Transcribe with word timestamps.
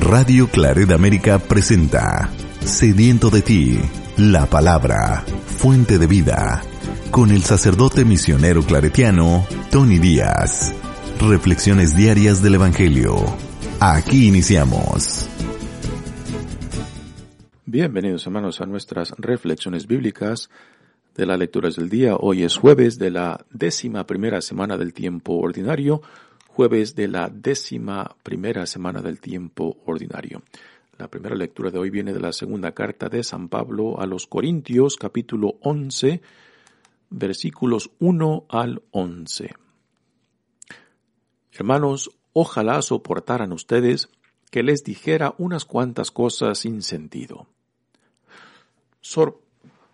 Radio 0.00 0.48
Claret 0.48 0.90
América 0.90 1.38
presenta 1.38 2.30
Sediento 2.60 3.30
de 3.30 3.42
ti, 3.42 3.78
la 4.16 4.46
palabra, 4.46 5.24
fuente 5.46 5.98
de 5.98 6.06
vida, 6.06 6.62
con 7.10 7.30
el 7.30 7.42
sacerdote 7.42 8.04
misionero 8.04 8.62
claretiano 8.62 9.46
Tony 9.70 9.98
Díaz. 9.98 10.74
Reflexiones 11.20 11.96
diarias 11.96 12.42
del 12.42 12.56
Evangelio. 12.56 13.16
Aquí 13.80 14.28
iniciamos. 14.28 15.28
Bienvenidos 17.64 18.26
hermanos 18.26 18.60
a 18.60 18.66
nuestras 18.66 19.12
reflexiones 19.18 19.86
bíblicas 19.86 20.50
de 21.14 21.26
las 21.26 21.38
lecturas 21.38 21.76
del 21.76 21.88
día. 21.88 22.16
Hoy 22.16 22.42
es 22.44 22.56
jueves 22.56 22.98
de 22.98 23.10
la 23.10 23.44
décima 23.50 24.06
primera 24.06 24.40
semana 24.40 24.76
del 24.76 24.92
tiempo 24.92 25.34
ordinario 25.38 26.02
jueves 26.56 26.94
de 26.94 27.06
la 27.06 27.28
décima 27.28 28.16
primera 28.22 28.64
semana 28.64 29.02
del 29.02 29.20
tiempo 29.20 29.76
ordinario. 29.84 30.40
La 30.96 31.06
primera 31.06 31.36
lectura 31.36 31.70
de 31.70 31.78
hoy 31.78 31.90
viene 31.90 32.14
de 32.14 32.20
la 32.20 32.32
segunda 32.32 32.72
carta 32.72 33.10
de 33.10 33.22
San 33.24 33.50
Pablo 33.50 34.00
a 34.00 34.06
los 34.06 34.26
Corintios, 34.26 34.96
capítulo 34.96 35.58
11, 35.60 36.22
versículos 37.10 37.90
1 37.98 38.46
al 38.48 38.82
11. 38.92 39.54
Hermanos, 41.52 42.10
ojalá 42.32 42.80
soportaran 42.80 43.52
ustedes 43.52 44.08
que 44.50 44.62
les 44.62 44.82
dijera 44.82 45.34
unas 45.36 45.66
cuantas 45.66 46.10
cosas 46.10 46.56
sin 46.60 46.80
sentido. 46.80 47.48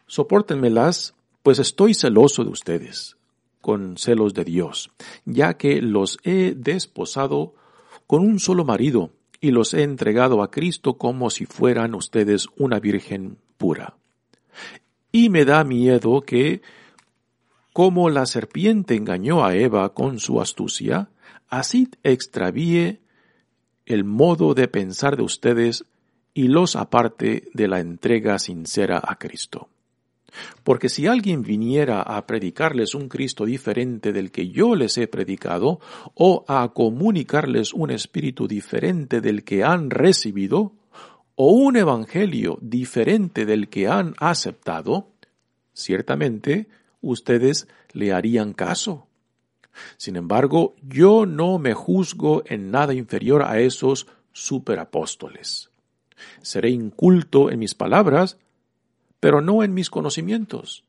Sopórtenmelas, 0.07 1.17
pues 1.43 1.59
estoy 1.59 1.95
celoso 1.95 2.45
de 2.45 2.51
ustedes 2.51 3.17
con 3.63 3.97
celos 3.97 4.35
de 4.35 4.45
Dios, 4.45 4.91
ya 5.25 5.57
que 5.57 5.81
los 5.81 6.19
he 6.23 6.55
desposado 6.55 7.55
con 8.07 8.21
un 8.21 8.39
solo 8.39 8.67
marido 8.67 9.13
y 9.41 9.53
los 9.53 9.73
he 9.73 9.83
entregado 9.83 10.43
a 10.43 10.51
Cristo 10.51 10.99
como 10.99 11.31
si 11.31 11.47
fueran 11.47 11.95
ustedes 11.95 12.49
una 12.59 12.79
virgen 12.79 13.39
pura. 13.57 13.97
Y 15.11 15.31
me 15.31 15.47
da 15.47 15.65
miedo 15.65 16.21
que, 16.21 16.61
como 17.73 18.11
la 18.11 18.27
serpiente 18.27 18.95
engañó 18.95 19.45
a 19.45 19.55
Eva 19.55 19.95
con 19.95 20.21
su 20.21 20.41
astucia, 20.41 21.09
así 21.49 21.89
extravíe 22.03 23.01
el 23.87 24.05
modo 24.05 24.55
de 24.55 24.69
pensar 24.69 25.17
de 25.17 25.23
ustedes 25.23 25.85
y 26.35 26.49
los 26.49 26.77
aparte 26.77 27.49
de 27.53 27.69
la 27.69 27.81
entrega 27.81 28.39
sincera 28.39 29.03
a 29.03 29.17
Cristo. 29.19 29.69
Porque 30.65 30.89
si 30.89 31.07
alguien 31.07 31.43
viniera 31.43 32.03
a 32.03 32.27
predicarles 32.27 32.95
un 32.95 33.09
Cristo 33.09 33.45
diferente 33.45 34.13
del 34.13 34.31
que 34.31 34.49
yo 34.49 34.75
les 34.75 34.97
he 34.99 35.07
predicado, 35.07 35.81
o 36.15 36.45
a 36.49 36.73
comunicarles 36.73 37.73
un 37.73 37.91
espíritu 37.91 38.49
diferente 38.49 39.21
del 39.21 39.45
que 39.45 39.65
han 39.65 39.91
recibido, 39.91 40.73
o 41.35 41.53
un 41.53 41.77
evangelio 41.77 42.59
diferente 42.61 43.47
del 43.47 43.69
que 43.69 43.89
han 43.89 44.15
aceptado, 44.19 45.09
ciertamente 45.73 46.69
ustedes 47.01 47.69
le 47.93 48.13
harían 48.13 48.53
caso. 48.53 49.07
Sin 49.97 50.17
embargo, 50.17 50.75
yo 50.83 51.27
no 51.27 51.59
me 51.59 51.75
juzgo 51.75 52.43
en 52.47 52.71
nada 52.71 52.95
inferior 52.95 53.43
a 53.43 53.61
esos 53.61 54.07
superapóstoles. 54.33 55.71
Seré 56.43 56.71
inculto 56.71 57.51
en 57.51 57.59
mis 57.59 57.75
palabras, 57.75 58.39
pero 59.23 59.41
no 59.41 59.63
en 59.63 59.73
mis 59.73 59.89
conocimientos, 59.89 60.83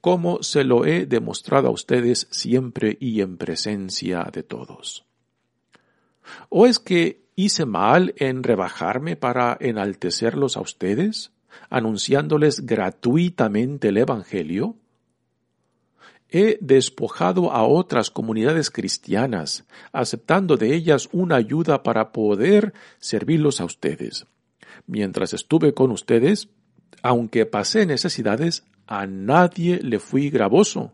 como 0.00 0.42
se 0.42 0.64
lo 0.64 0.86
he 0.86 1.04
demostrado 1.04 1.68
a 1.68 1.70
ustedes 1.70 2.28
siempre 2.30 2.96
y 2.98 3.20
en 3.20 3.36
presencia 3.36 4.26
de 4.32 4.42
todos. 4.42 5.04
¿O 6.48 6.64
es 6.64 6.78
que 6.78 7.26
hice 7.36 7.66
mal 7.66 8.14
en 8.16 8.42
rebajarme 8.42 9.16
para 9.16 9.58
enaltecerlos 9.60 10.56
a 10.56 10.62
ustedes, 10.62 11.32
anunciándoles 11.68 12.64
gratuitamente 12.64 13.88
el 13.88 13.98
Evangelio? 13.98 14.76
He 16.30 16.56
despojado 16.62 17.52
a 17.52 17.64
otras 17.64 18.10
comunidades 18.10 18.70
cristianas, 18.70 19.66
aceptando 19.92 20.56
de 20.56 20.74
ellas 20.74 21.10
una 21.12 21.36
ayuda 21.36 21.82
para 21.82 22.12
poder 22.12 22.72
servirlos 22.98 23.60
a 23.60 23.66
ustedes. 23.66 24.26
Mientras 24.86 25.34
estuve 25.34 25.74
con 25.74 25.90
ustedes, 25.90 26.48
aunque 27.02 27.46
pasé 27.46 27.86
necesidades, 27.86 28.64
a 28.86 29.06
nadie 29.06 29.80
le 29.82 29.98
fui 29.98 30.30
gravoso. 30.30 30.92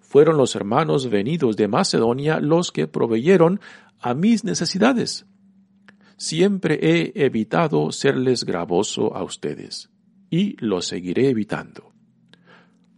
Fueron 0.00 0.36
los 0.36 0.54
hermanos 0.54 1.10
venidos 1.10 1.56
de 1.56 1.68
Macedonia 1.68 2.40
los 2.40 2.70
que 2.70 2.86
proveyeron 2.86 3.60
a 4.00 4.14
mis 4.14 4.44
necesidades. 4.44 5.26
Siempre 6.16 6.78
he 6.80 7.24
evitado 7.24 7.90
serles 7.90 8.44
gravoso 8.44 9.16
a 9.16 9.24
ustedes, 9.24 9.90
y 10.30 10.56
lo 10.64 10.80
seguiré 10.82 11.28
evitando. 11.28 11.92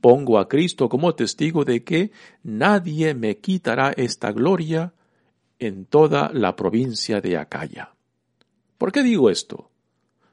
Pongo 0.00 0.38
a 0.38 0.48
Cristo 0.48 0.88
como 0.88 1.14
testigo 1.14 1.64
de 1.64 1.82
que 1.82 2.12
nadie 2.42 3.14
me 3.14 3.38
quitará 3.38 3.92
esta 3.96 4.32
gloria 4.32 4.92
en 5.58 5.86
toda 5.86 6.30
la 6.32 6.54
provincia 6.54 7.20
de 7.20 7.38
Acaya. 7.38 7.94
¿Por 8.76 8.92
qué 8.92 9.02
digo 9.02 9.30
esto? 9.30 9.70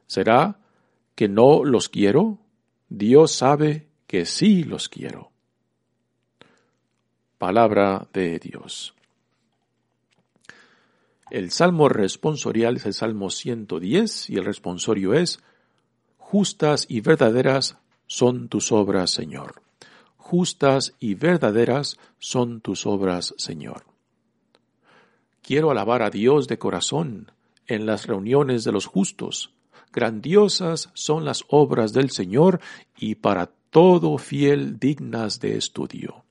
¿Será 0.06 0.60
que 1.16 1.28
no 1.28 1.64
los 1.64 1.90
quiero? 1.90 2.40
Dios 2.90 3.32
sabe 3.32 3.88
que 4.08 4.26
sí 4.26 4.64
los 4.64 4.90
quiero. 4.90 5.32
Palabra 7.38 8.08
de 8.14 8.40
Dios. 8.40 8.94
El 11.30 11.52
salmo 11.52 11.90
responsorial 11.90 12.78
es 12.78 12.86
el 12.86 12.94
salmo 12.94 13.30
110 13.30 14.30
y 14.30 14.36
el 14.36 14.46
responsorio 14.46 15.14
es, 15.14 15.40
Justas 16.18 16.86
y 16.88 17.02
verdaderas 17.02 17.78
son 18.08 18.50
tus 18.50 18.72
obras, 18.72 19.12
Señor. 19.12 19.62
Justas 20.18 20.94
y 21.00 21.16
verdaderas 21.16 21.98
son 22.20 22.62
tus 22.62 22.86
obras, 22.86 23.34
Señor. 23.38 23.84
Quiero 25.42 25.72
alabar 25.72 26.02
a 26.02 26.10
Dios 26.10 26.48
de 26.48 26.58
corazón 26.58 27.32
en 27.68 27.86
las 27.86 28.08
reuniones 28.08 28.64
de 28.64 28.72
los 28.72 28.86
justos 28.86 29.54
Grandiosas 29.94 30.90
son 30.96 31.24
las 31.24 31.46
obras 31.50 31.94
del 31.94 32.10
Señor 32.10 32.60
y 32.98 33.14
para 33.14 33.46
todo 33.46 34.18
fiel 34.18 34.80
dignas 34.80 35.40
de 35.40 35.56
estudio. 35.56 36.26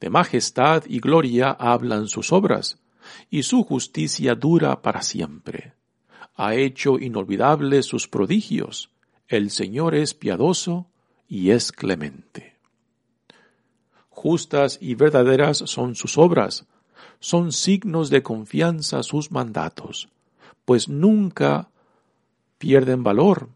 De 0.00 0.10
majestad 0.10 0.82
y 0.88 0.98
gloria 0.98 1.52
hablan 1.52 2.08
sus 2.08 2.32
obras, 2.32 2.80
y 3.30 3.44
su 3.44 3.62
justicia 3.62 4.34
dura 4.34 4.82
para 4.82 5.00
siempre. 5.02 5.74
Ha 6.34 6.56
hecho 6.56 6.98
inolvidables 6.98 7.86
sus 7.86 8.08
prodigios. 8.08 8.90
El 9.28 9.50
Señor 9.50 9.94
es 9.94 10.12
piadoso 10.12 10.88
y 11.28 11.50
es 11.50 11.70
clemente. 11.70 12.56
Justas 14.08 14.78
y 14.80 14.96
verdaderas 14.96 15.58
son 15.58 15.94
sus 15.94 16.18
obras, 16.18 16.66
son 17.20 17.52
signos 17.52 18.10
de 18.10 18.24
confianza 18.24 19.04
sus 19.04 19.30
mandatos 19.30 20.08
pues 20.64 20.88
nunca 20.88 21.70
pierden 22.58 23.02
valor 23.02 23.48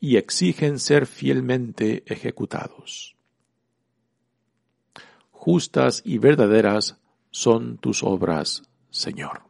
y 0.00 0.16
exigen 0.16 0.78
ser 0.78 1.06
fielmente 1.06 2.04
ejecutados. 2.06 3.16
Justas 5.30 6.02
y 6.04 6.18
verdaderas 6.18 6.98
son 7.30 7.78
tus 7.78 8.02
obras, 8.02 8.62
Señor. 8.90 9.42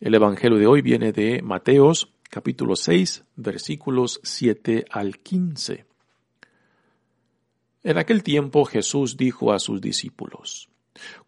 El 0.00 0.14
Evangelio 0.14 0.58
de 0.58 0.66
hoy 0.66 0.80
viene 0.80 1.12
de 1.12 1.42
Mateos 1.42 2.10
capítulo 2.30 2.76
6 2.76 3.24
versículos 3.36 4.20
7 4.22 4.86
al 4.90 5.18
15. 5.18 5.84
En 7.82 7.98
aquel 7.98 8.22
tiempo 8.22 8.64
Jesús 8.64 9.16
dijo 9.16 9.52
a 9.52 9.58
sus 9.58 9.80
discípulos, 9.80 10.69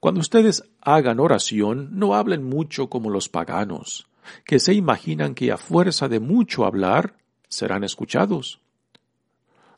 cuando 0.00 0.20
ustedes 0.20 0.64
hagan 0.80 1.20
oración, 1.20 1.90
no 1.92 2.14
hablen 2.14 2.44
mucho 2.44 2.88
como 2.88 3.10
los 3.10 3.28
paganos, 3.28 4.08
que 4.44 4.58
se 4.58 4.74
imaginan 4.74 5.34
que 5.34 5.52
a 5.52 5.56
fuerza 5.56 6.08
de 6.08 6.20
mucho 6.20 6.64
hablar 6.64 7.16
serán 7.48 7.84
escuchados. 7.84 8.60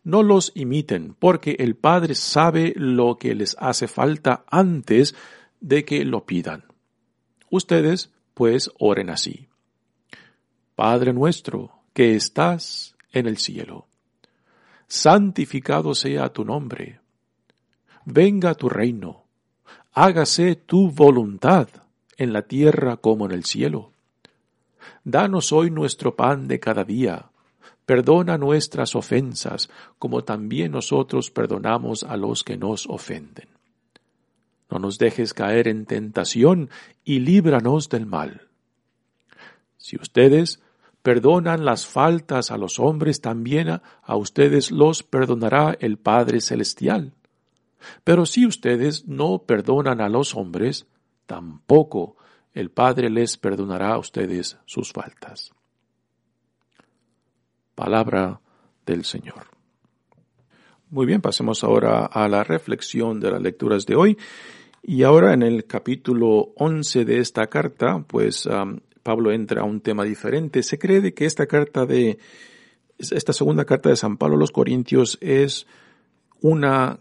No 0.03 0.23
los 0.23 0.53
imiten, 0.55 1.17
porque 1.19 1.57
el 1.59 1.77
Padre 1.77 2.15
sabe 2.15 2.75
lo 2.77 3.17
que 3.17 3.35
les 3.35 3.57
hace 3.59 3.89
falta 3.89 4.45
antes 4.51 5.15
de 5.61 5.85
que 5.85 6.05
lo 6.05 6.27
pidan. 6.27 6.65
Ustedes, 7.51 8.11
pues, 8.35 8.71
oren 8.79 9.09
así. 9.09 9.49
Padre 10.75 11.13
nuestro, 11.13 11.71
que 11.95 12.17
estás 12.17 12.97
en 13.13 13.27
el 13.27 13.39
cielo, 13.39 13.87
santificado 14.89 15.95
sea 15.95 16.33
tu 16.33 16.45
nombre. 16.45 17.01
Venga 18.05 18.55
tu 18.55 18.69
reino, 18.69 19.24
hágase 19.95 20.57
tu 20.57 20.91
voluntad 20.91 21.69
en 22.17 22.33
la 22.33 22.43
tierra 22.43 22.97
como 22.97 23.27
en 23.27 23.33
el 23.33 23.45
cielo. 23.45 23.93
Danos 25.05 25.53
hoy 25.53 25.71
nuestro 25.71 26.17
pan 26.17 26.49
de 26.49 26.59
cada 26.59 26.85
día. 26.85 27.31
Perdona 27.87 28.37
nuestras 28.37 28.97
ofensas, 28.97 29.71
como 29.99 30.25
también 30.25 30.73
nosotros 30.73 31.31
perdonamos 31.31 32.03
a 32.03 32.17
los 32.17 32.43
que 32.43 32.57
nos 32.57 32.87
ofenden. 32.87 33.49
No 34.71 34.79
nos 34.79 34.99
dejes 34.99 35.33
caer 35.33 35.69
en 35.69 35.87
tentación 35.87 36.71
y 37.05 37.21
líbranos 37.21 37.89
del 37.89 38.07
mal. 38.07 38.49
Si 39.77 39.97
ustedes 39.97 40.61
perdonan 41.03 41.65
las 41.65 41.87
faltas 41.87 42.51
a 42.51 42.57
los 42.57 42.81
hombres, 42.81 43.21
también 43.21 43.69
a, 43.69 44.17
ustedes 44.17 44.73
los 44.73 45.03
perdonará 45.03 45.77
el 45.79 45.99
Padre 45.99 46.41
Celestial. 46.41 47.13
Pero 48.05 48.27
si 48.27 48.47
ustedes 48.47 49.07
no 49.07 49.39
perdonan 49.47 50.01
a 50.01 50.09
los 50.09 50.35
hombres, 50.35 50.87
tampoco 51.27 52.17
el 52.53 52.71
Padre 52.71 53.11
les 53.11 53.37
perdonará 53.37 53.95
a 53.95 53.99
ustedes 53.99 54.59
sus 54.67 54.93
faltas. 54.93 55.53
Palabra 57.75 58.41
del 58.87 59.05
Señor. 59.05 59.47
Muy 60.91 61.07
bien, 61.07 61.21
pasemos 61.21 61.65
ahora 61.65 62.07
a 62.07 62.29
la 62.29 62.45
reflexión 62.45 63.19
de 63.19 63.33
las 63.33 63.43
lecturas 63.43 63.85
de 63.87 63.97
hoy. 63.97 64.19
Y 64.83 65.03
ahora 65.03 65.33
en 65.33 65.43
el 65.43 65.65
capítulo 65.65 66.53
11 66.57 67.05
de 67.05 67.19
esta 67.19 67.47
carta, 67.49 68.05
pues 68.07 68.49
Pablo 69.03 69.33
entra 69.33 69.63
a 69.63 69.65
un 69.65 69.81
tema 69.81 70.05
diferente. 70.05 70.63
Se 70.63 70.79
cree 70.79 71.13
que 71.15 71.25
esta 71.25 71.47
carta 71.47 71.87
de, 71.87 72.19
esta 72.99 73.33
segunda 73.33 73.65
carta 73.65 73.89
de 73.89 73.97
San 73.97 74.17
Pablo 74.17 74.37
a 74.37 74.39
los 74.39 74.53
Corintios 74.53 75.19
es 75.21 75.67
una 76.41 77.01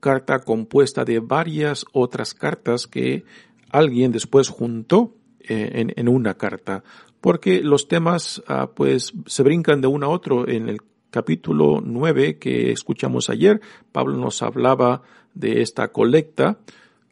carta 0.00 0.40
compuesta 0.40 1.04
de 1.04 1.20
varias 1.20 1.84
otras 1.92 2.34
cartas 2.34 2.86
que 2.86 3.24
alguien 3.70 4.12
después 4.12 4.48
juntó 4.48 5.14
eh, 5.40 5.86
en, 5.94 6.08
una 6.08 6.34
carta, 6.34 6.82
porque 7.20 7.62
los 7.62 7.88
temas 7.88 8.42
ah, 8.48 8.70
pues 8.74 9.12
se 9.26 9.42
brincan 9.42 9.80
de 9.80 9.88
uno 9.88 10.06
a 10.06 10.10
otro. 10.10 10.48
En 10.48 10.68
el 10.68 10.80
capítulo 11.10 11.80
9 11.82 12.38
que 12.38 12.70
escuchamos 12.70 13.30
ayer, 13.30 13.60
Pablo 13.92 14.16
nos 14.16 14.42
hablaba 14.42 15.02
de 15.34 15.62
esta 15.62 15.88
colecta, 15.88 16.58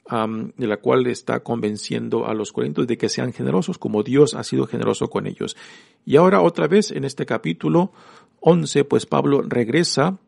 de 0.08 0.66
la 0.68 0.76
cual 0.76 1.06
está 1.08 1.40
convenciendo 1.40 2.26
a 2.26 2.34
los 2.34 2.52
corintios 2.52 2.86
de 2.86 2.96
que 2.96 3.08
sean 3.08 3.32
generosos 3.32 3.76
como 3.76 4.04
Dios 4.04 4.34
ha 4.34 4.44
sido 4.44 4.68
generoso 4.68 5.10
con 5.10 5.26
ellos. 5.26 5.56
Y 6.04 6.14
ahora 6.14 6.42
otra 6.42 6.68
vez 6.68 6.92
en 6.92 7.04
este 7.04 7.26
capítulo 7.26 7.92
11, 8.40 8.84
pues 8.84 9.04
Pablo 9.04 9.42
regresa 9.42 10.18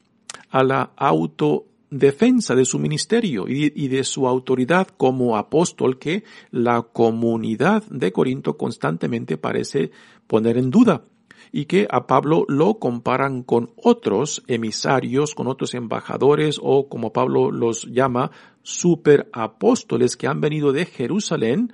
a 0.50 0.64
la 0.64 0.90
auto 0.96 1.66
defensa 1.90 2.55
de 2.55 2.64
su 2.64 2.79
ministerio 2.79 3.46
y, 3.49 3.88
de 3.88 4.05
su 4.05 4.26
autoridad 4.26 4.88
como 4.88 5.37
apóstol 5.37 5.99
que 5.99 6.25
la 6.50 6.82
comunidad 6.82 7.82
de 7.85 8.12
Corinto 8.12 8.56
constantemente 8.56 9.38
parece 9.38 9.90
poner 10.26 10.58
en 10.58 10.70
duda 10.70 11.05
y 11.50 11.64
que 11.64 11.87
a 11.90 12.06
Pablo 12.06 12.44
lo 12.49 12.79
comparan 12.79 13.43
con 13.43 13.70
otros 13.76 14.43
emisarios, 14.49 15.35
con 15.35 15.46
otros 15.46 15.75
embajadores 15.75 16.61
o 16.62 16.88
como 16.88 17.12
Pablo 17.12 17.50
los 17.50 17.85
llama, 17.90 18.31
superapóstoles 18.62 20.17
que 20.17 20.26
han 20.26 20.40
venido 20.40 20.73
de 20.73 20.85
Jerusalén 20.85 21.73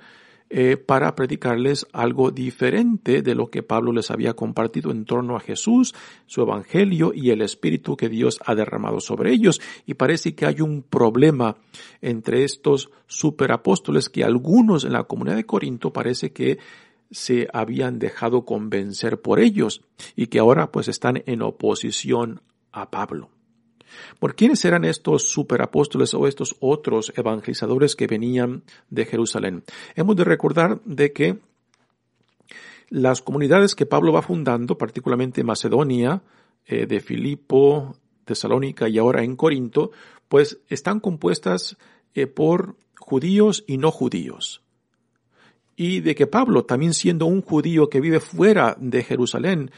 eh, 0.49 0.77
para 0.77 1.15
predicarles 1.15 1.87
algo 1.91 2.29
diferente 2.29 3.23
de 3.23 3.33
lo 3.33 3.49
que 3.49 3.63
Pablo 3.63 3.91
les 3.91 4.11
había 4.11 4.35
compartido 4.35 4.91
en 4.91 5.05
torno 5.05 5.35
a 5.35 5.39
Jesús, 5.39 5.95
su 6.27 6.41
evangelio 6.41 7.13
y 7.15 7.31
el 7.31 7.41
espíritu 7.41 7.97
que 7.97 8.09
Dios 8.09 8.39
ha 8.45 8.53
derramado 8.53 8.99
sobre 8.99 9.31
ellos. 9.31 9.59
Y 9.85 9.95
parece 9.95 10.35
que 10.35 10.45
hay 10.45 10.61
un 10.61 10.83
problema 10.83 11.57
entre 12.01 12.43
estos 12.43 12.91
superapóstoles 13.07 14.09
que 14.09 14.23
algunos 14.23 14.83
en 14.83 14.93
la 14.93 15.05
comunidad 15.05 15.35
de 15.35 15.45
Corinto 15.45 15.91
parece 15.91 16.31
que 16.31 16.59
se 17.09 17.47
habían 17.51 17.97
dejado 17.97 18.45
convencer 18.45 19.21
por 19.21 19.39
ellos 19.39 19.81
y 20.15 20.27
que 20.27 20.39
ahora 20.39 20.71
pues 20.71 20.87
están 20.87 21.23
en 21.25 21.41
oposición 21.41 22.41
a 22.71 22.91
Pablo. 22.91 23.34
¿Por 24.19 24.35
quiénes 24.35 24.63
eran 24.65 24.85
estos 24.85 25.29
superapóstoles 25.29 26.13
o 26.13 26.27
estos 26.27 26.55
otros 26.59 27.13
evangelizadores 27.15 27.95
que 27.95 28.07
venían 28.07 28.63
de 28.89 29.05
Jerusalén? 29.05 29.63
Hemos 29.95 30.15
de 30.15 30.23
recordar 30.23 30.81
de 30.85 31.11
que 31.11 31.39
las 32.89 33.21
comunidades 33.21 33.75
que 33.75 33.85
Pablo 33.85 34.13
va 34.13 34.21
fundando, 34.21 34.77
particularmente 34.77 35.43
Macedonia, 35.43 36.21
eh, 36.65 36.85
de 36.85 36.99
Filipo, 36.99 37.95
Tesalónica 38.25 38.89
y 38.89 38.97
ahora 38.97 39.23
en 39.23 39.35
Corinto, 39.35 39.91
pues 40.27 40.59
están 40.69 40.99
compuestas 40.99 41.77
eh, 42.13 42.27
por 42.27 42.75
judíos 42.97 43.63
y 43.67 43.77
no 43.77 43.91
judíos. 43.91 44.61
Y 45.75 45.99
de 45.99 46.15
que 46.15 46.25
Pablo, 46.25 46.63
también 46.63 46.93
siendo 46.93 47.25
un 47.25 47.41
judío 47.41 47.89
que 47.89 47.99
vive 47.99 48.19
fuera 48.19 48.75
de 48.79 49.03
Jerusalén, 49.03 49.71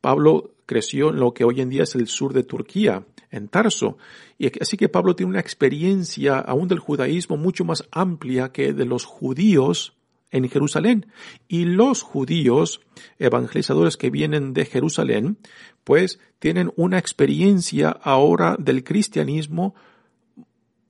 Pablo 0.00 0.50
creció 0.66 1.10
en 1.10 1.16
lo 1.16 1.32
que 1.32 1.44
hoy 1.44 1.60
en 1.60 1.70
día 1.70 1.84
es 1.84 1.94
el 1.94 2.08
sur 2.08 2.32
de 2.32 2.42
Turquía, 2.42 3.04
en 3.34 3.48
Tarso. 3.48 3.98
Y 4.38 4.50
así 4.60 4.76
que 4.76 4.88
Pablo 4.88 5.16
tiene 5.16 5.30
una 5.30 5.40
experiencia 5.40 6.38
aún 6.38 6.68
del 6.68 6.78
judaísmo 6.78 7.36
mucho 7.36 7.64
más 7.64 7.84
amplia 7.90 8.52
que 8.52 8.72
de 8.72 8.84
los 8.84 9.04
judíos 9.04 9.94
en 10.30 10.48
Jerusalén. 10.48 11.06
Y 11.48 11.64
los 11.64 12.02
judíos 12.02 12.80
evangelizadores 13.18 13.96
que 13.96 14.10
vienen 14.10 14.52
de 14.54 14.64
Jerusalén, 14.64 15.38
pues 15.82 16.20
tienen 16.38 16.72
una 16.76 16.98
experiencia 16.98 17.90
ahora 17.90 18.56
del 18.58 18.84
cristianismo 18.84 19.74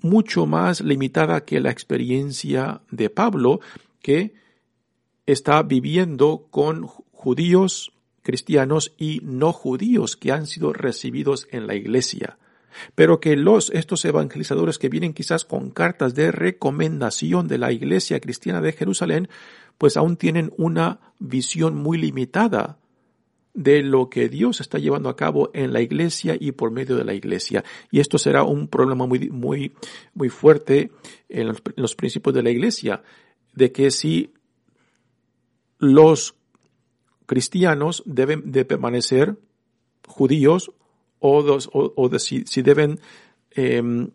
mucho 0.01 0.45
más 0.45 0.83
limitada 0.83 1.47
que 1.47 1.61
la 1.61 1.71
experiencia 1.71 2.83
de 2.91 3.09
Pablo, 3.09 3.61
que 4.03 4.35
está 5.25 5.63
viviendo 5.63 6.47
con 6.51 6.87
judíos 6.87 7.94
cristianos 8.25 8.95
y 8.99 9.21
no 9.23 9.53
judíos 9.53 10.17
que 10.17 10.33
han 10.33 10.47
sido 10.47 10.73
recibidos 10.73 11.47
en 11.53 11.69
la 11.69 11.77
iglesia. 11.77 12.39
Pero 12.97 13.21
que 13.21 13.37
los, 13.37 13.71
estos 13.71 14.05
evangelizadores 14.05 14.79
que 14.79 14.89
vienen 14.89 15.13
quizás 15.13 15.45
con 15.45 15.71
cartas 15.71 16.17
de 16.17 16.33
recomendación 16.33 17.47
de 17.47 17.59
la 17.59 17.71
iglesia 17.71 18.19
cristiana 18.19 18.61
de 18.61 18.73
Jerusalén, 18.73 19.29
pues 19.79 19.97
aún 19.97 20.17
tienen 20.17 20.53
una 20.57 20.99
visión 21.21 21.77
muy 21.77 21.99
limitada 21.99 22.79
de 23.53 23.83
lo 23.83 24.11
que 24.11 24.29
Dios 24.29 24.61
está 24.61 24.79
llevando 24.79 25.09
a 25.09 25.15
cabo 25.15 25.51
en 25.55 25.73
la 25.73 25.81
iglesia 25.81 26.37
y 26.39 26.51
por 26.53 26.73
medio 26.73 26.97
de 26.97 27.05
la 27.05 27.15
iglesia. 27.15 27.63
Y 27.93 28.01
esto 28.01 28.19
será 28.19 28.43
un 28.43 28.67
problema 28.67 29.07
muy, 29.07 29.31
muy, 29.31 29.73
muy 30.15 30.29
fuerte 30.29 30.91
en 31.29 31.49
los, 31.49 31.59
en 31.59 31.83
los 31.83 31.95
principios 31.95 32.35
de 32.35 32.43
la 32.43 32.51
iglesia, 32.51 33.05
de 33.53 33.71
que 33.71 33.93
si 33.93 34.35
los 35.79 36.35
cristianos 37.27 38.03
deben 38.07 38.53
de 38.53 38.65
permanecer 38.65 39.37
judíos 40.07 40.73
o, 41.19 41.59
o, 41.73 42.09
de 42.09 42.19
si, 42.19 42.63
deben 42.63 43.01
em, 43.51 44.11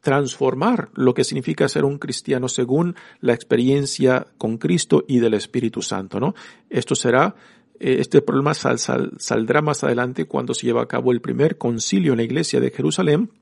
transformar 0.00 0.90
lo 0.94 1.14
que 1.14 1.24
significa 1.24 1.68
ser 1.68 1.84
un 1.84 1.98
cristiano 1.98 2.48
según 2.48 2.94
la 3.20 3.34
experiencia 3.34 4.28
con 4.38 4.56
Cristo 4.56 5.04
y 5.08 5.18
del 5.18 5.34
Espíritu 5.34 5.82
Santo, 5.82 6.20
¿no? 6.20 6.34
Esto 6.70 6.94
será, 6.94 7.34
eh, 7.80 7.96
este 7.98 8.22
problema 8.22 8.54
saldrá 8.54 9.62
más 9.62 9.82
adelante 9.82 10.26
cuando 10.26 10.54
se 10.54 10.66
lleva 10.66 10.82
a 10.82 10.88
cabo 10.88 11.10
el 11.10 11.20
primer 11.20 11.58
concilio 11.58 12.12
en 12.12 12.18
la 12.18 12.24
iglesia 12.24 12.60
de 12.60 12.70
Jerusalén, 12.70 13.32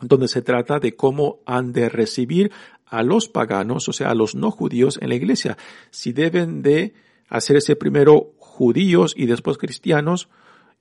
donde 0.00 0.26
se 0.26 0.42
trata 0.42 0.80
de 0.80 0.96
cómo 0.96 1.38
han 1.46 1.72
de 1.72 1.88
recibir 1.88 2.50
a 2.86 3.04
los 3.04 3.28
paganos, 3.28 3.88
o 3.88 3.92
sea, 3.92 4.10
a 4.10 4.14
los 4.14 4.34
no 4.34 4.50
judíos 4.50 4.98
en 5.00 5.10
la 5.10 5.14
iglesia, 5.14 5.56
si 5.90 6.12
deben 6.12 6.62
de 6.62 6.94
hacerse 7.28 7.76
primero 7.76 8.32
judíos 8.38 9.14
y 9.16 9.26
después 9.26 9.58
cristianos 9.58 10.28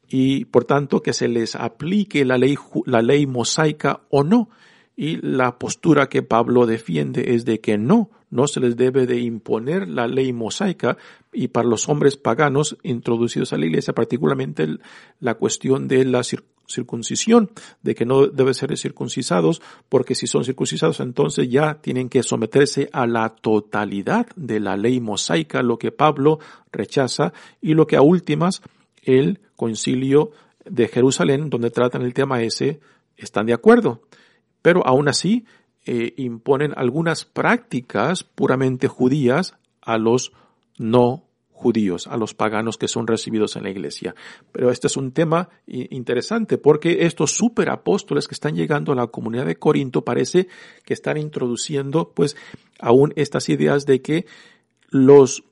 y 0.07 0.45
por 0.45 0.65
tanto 0.65 1.01
que 1.01 1.13
se 1.13 1.27
les 1.27 1.55
aplique 1.55 2.25
la 2.25 2.38
ley, 2.38 2.55
la 2.85 3.01
ley 3.01 3.25
mosaica 3.25 4.01
o 4.09 4.23
no. 4.23 4.50
Y 4.95 5.17
la 5.25 5.57
postura 5.57 6.07
que 6.07 6.21
Pablo 6.21 6.67
defiende 6.67 7.33
es 7.33 7.45
de 7.45 7.59
que 7.59 7.79
no, 7.79 8.12
no 8.29 8.45
se 8.47 8.59
les 8.59 8.77
debe 8.77 9.07
de 9.07 9.19
imponer 9.19 9.88
la 9.88 10.07
ley 10.07 10.33
mosaica 10.33 10.97
y 11.31 11.47
para 11.47 11.67
los 11.67 11.89
hombres 11.89 12.15
paganos 12.15 12.77
introducidos 12.83 13.53
a 13.53 13.57
la 13.57 13.65
iglesia, 13.65 13.93
particularmente 13.93 14.67
la 15.19 15.33
cuestión 15.33 15.88
de 15.88 16.05
la 16.05 16.21
circuncisión, 16.73 17.49
de 17.81 17.95
que 17.95 18.05
no 18.05 18.27
deben 18.27 18.53
ser 18.53 18.77
circuncisados, 18.77 19.61
porque 19.89 20.15
si 20.15 20.27
son 20.27 20.43
circuncisados 20.43 20.99
entonces 20.99 21.49
ya 21.49 21.75
tienen 21.75 22.09
que 22.09 22.23
someterse 22.23 22.89
a 22.91 23.07
la 23.07 23.29
totalidad 23.29 24.27
de 24.35 24.59
la 24.59 24.75
ley 24.75 24.99
mosaica, 24.99 25.61
lo 25.61 25.77
que 25.77 25.91
Pablo 25.91 26.39
rechaza 26.71 27.33
y 27.61 27.73
lo 27.73 27.87
que 27.87 27.95
a 27.95 28.01
últimas 28.01 28.61
el 29.03 29.39
concilio 29.55 30.31
de 30.65 30.87
Jerusalén, 30.87 31.49
donde 31.49 31.71
tratan 31.71 32.01
el 32.01 32.13
tema 32.13 32.41
ese, 32.41 32.79
están 33.17 33.45
de 33.45 33.53
acuerdo. 33.53 34.01
Pero 34.61 34.85
aún 34.85 35.07
así, 35.07 35.45
eh, 35.85 36.13
imponen 36.17 36.73
algunas 36.75 37.25
prácticas 37.25 38.23
puramente 38.23 38.87
judías 38.87 39.55
a 39.81 39.97
los 39.97 40.31
no 40.77 41.25
judíos, 41.53 42.07
a 42.07 42.17
los 42.17 42.33
paganos 42.33 42.77
que 42.77 42.88
son 42.89 43.07
recibidos 43.07 43.55
en 43.55 43.63
la 43.63 43.69
iglesia. 43.69 44.15
Pero 44.51 44.69
este 44.69 44.88
es 44.88 44.98
un 44.98 45.12
tema 45.13 45.50
interesante 45.65 46.57
porque 46.57 47.05
estos 47.05 47.31
superapóstoles 47.31 48.27
que 48.27 48.33
están 48.33 48.55
llegando 48.55 48.91
a 48.91 48.95
la 48.95 49.07
comunidad 49.07 49.45
de 49.45 49.55
Corinto 49.55 50.03
parece 50.03 50.48
que 50.83 50.93
están 50.93 51.17
introduciendo 51.17 52.12
pues 52.13 52.36
aún 52.79 53.13
estas 53.15 53.48
ideas 53.50 53.86
de 53.86 54.01
que 54.01 54.25
los 54.89 55.45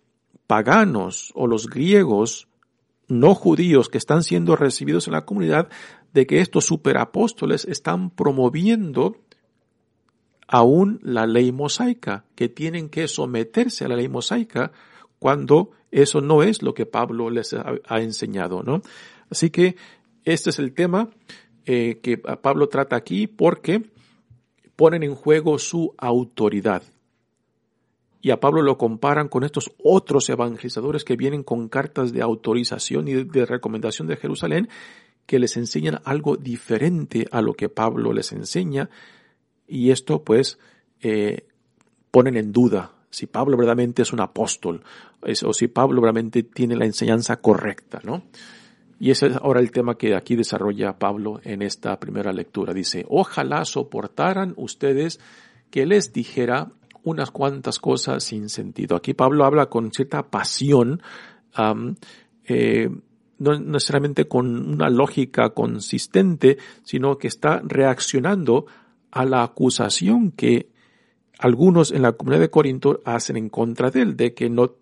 paganos 0.47 1.31
o 1.33 1.47
los 1.47 1.67
griegos 1.67 2.49
no 3.07 3.35
judíos 3.35 3.89
que 3.89 3.97
están 3.97 4.23
siendo 4.23 4.55
recibidos 4.55 5.07
en 5.07 5.13
la 5.13 5.25
comunidad, 5.25 5.69
de 6.13 6.25
que 6.25 6.39
estos 6.39 6.65
superapóstoles 6.65 7.65
están 7.65 8.09
promoviendo 8.09 9.17
aún 10.47 10.99
la 11.03 11.25
ley 11.25 11.51
mosaica, 11.51 12.25
que 12.35 12.49
tienen 12.49 12.89
que 12.89 13.07
someterse 13.07 13.85
a 13.85 13.87
la 13.87 13.95
ley 13.95 14.09
mosaica 14.09 14.71
cuando 15.19 15.71
eso 15.91 16.21
no 16.21 16.41
es 16.41 16.61
lo 16.61 16.73
que 16.73 16.85
Pablo 16.85 17.29
les 17.29 17.53
ha, 17.53 18.01
enseñado, 18.01 18.63
¿no? 18.63 18.81
Así 19.29 19.49
que 19.49 19.75
este 20.23 20.49
es 20.49 20.59
el 20.59 20.73
tema 20.73 21.09
eh, 21.65 21.99
que 22.01 22.17
Pablo 22.17 22.69
trata 22.69 22.95
aquí 22.95 23.27
porque 23.27 23.83
ponen 24.75 25.03
en 25.03 25.15
juego 25.15 25.59
su 25.59 25.93
autoridad. 25.97 26.83
Y 28.21 28.29
a 28.29 28.39
Pablo 28.39 28.61
lo 28.61 28.77
comparan 28.77 29.27
con 29.27 29.43
estos 29.43 29.71
otros 29.83 30.29
evangelizadores 30.29 31.03
que 31.03 31.15
vienen 31.15 31.43
con 31.43 31.69
cartas 31.69 32.13
de 32.13 32.21
autorización 32.21 33.07
y 33.07 33.23
de 33.23 33.45
recomendación 33.45 34.07
de 34.07 34.15
Jerusalén 34.15 34.69
que 35.25 35.39
les 35.39 35.57
enseñan 35.57 35.99
algo 36.03 36.37
diferente 36.37 37.27
a 37.31 37.41
lo 37.41 37.53
que 37.53 37.69
Pablo 37.69 38.13
les 38.13 38.31
enseña. 38.31 38.89
Y 39.67 39.91
esto 39.91 40.23
pues 40.23 40.59
eh, 41.01 41.47
ponen 42.11 42.37
en 42.37 42.51
duda 42.51 42.91
si 43.11 43.27
Pablo 43.27 43.57
verdaderamente 43.57 44.01
es 44.01 44.13
un 44.13 44.21
apóstol 44.21 44.83
o 45.21 45.53
si 45.53 45.67
Pablo 45.67 46.01
realmente 46.01 46.41
tiene 46.41 46.75
la 46.75 46.85
enseñanza 46.85 47.37
correcta, 47.37 47.99
¿no? 48.03 48.23
Y 48.99 49.11
ese 49.11 49.27
es 49.27 49.35
ahora 49.35 49.59
el 49.59 49.71
tema 49.71 49.97
que 49.97 50.15
aquí 50.15 50.35
desarrolla 50.35 50.99
Pablo 50.99 51.41
en 51.43 51.61
esta 51.63 51.99
primera 51.99 52.31
lectura. 52.31 52.73
Dice, 52.73 53.05
ojalá 53.09 53.65
soportaran 53.65 54.53
ustedes 54.57 55.19
que 55.71 55.85
les 55.87 56.13
dijera 56.13 56.69
unas 57.03 57.31
cuantas 57.31 57.79
cosas 57.79 58.23
sin 58.23 58.49
sentido. 58.49 58.95
Aquí 58.95 59.13
Pablo 59.13 59.45
habla 59.45 59.67
con 59.67 59.91
cierta 59.91 60.29
pasión, 60.29 61.01
eh, 62.45 62.89
no 63.39 63.59
necesariamente 63.59 64.27
con 64.27 64.73
una 64.73 64.89
lógica 64.89 65.49
consistente, 65.49 66.59
sino 66.83 67.17
que 67.17 67.27
está 67.27 67.59
reaccionando 67.63 68.67
a 69.09 69.25
la 69.25 69.41
acusación 69.41 70.31
que 70.31 70.69
algunos 71.41 71.91
en 71.91 72.03
la 72.03 72.13
comunidad 72.13 72.41
de 72.41 72.49
Corinto 72.49 73.01
hacen 73.03 73.35
en 73.35 73.49
contra 73.49 73.89
de 73.89 74.03
él, 74.03 74.15
de 74.15 74.33
que 74.33 74.49
no, 74.49 74.75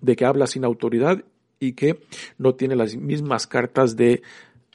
de 0.00 0.16
que 0.16 0.24
habla 0.24 0.46
sin 0.46 0.64
autoridad 0.64 1.22
y 1.60 1.74
que 1.74 2.00
no 2.38 2.54
tiene 2.54 2.74
las 2.74 2.96
mismas 2.96 3.46
cartas 3.46 3.96
de, 3.96 4.22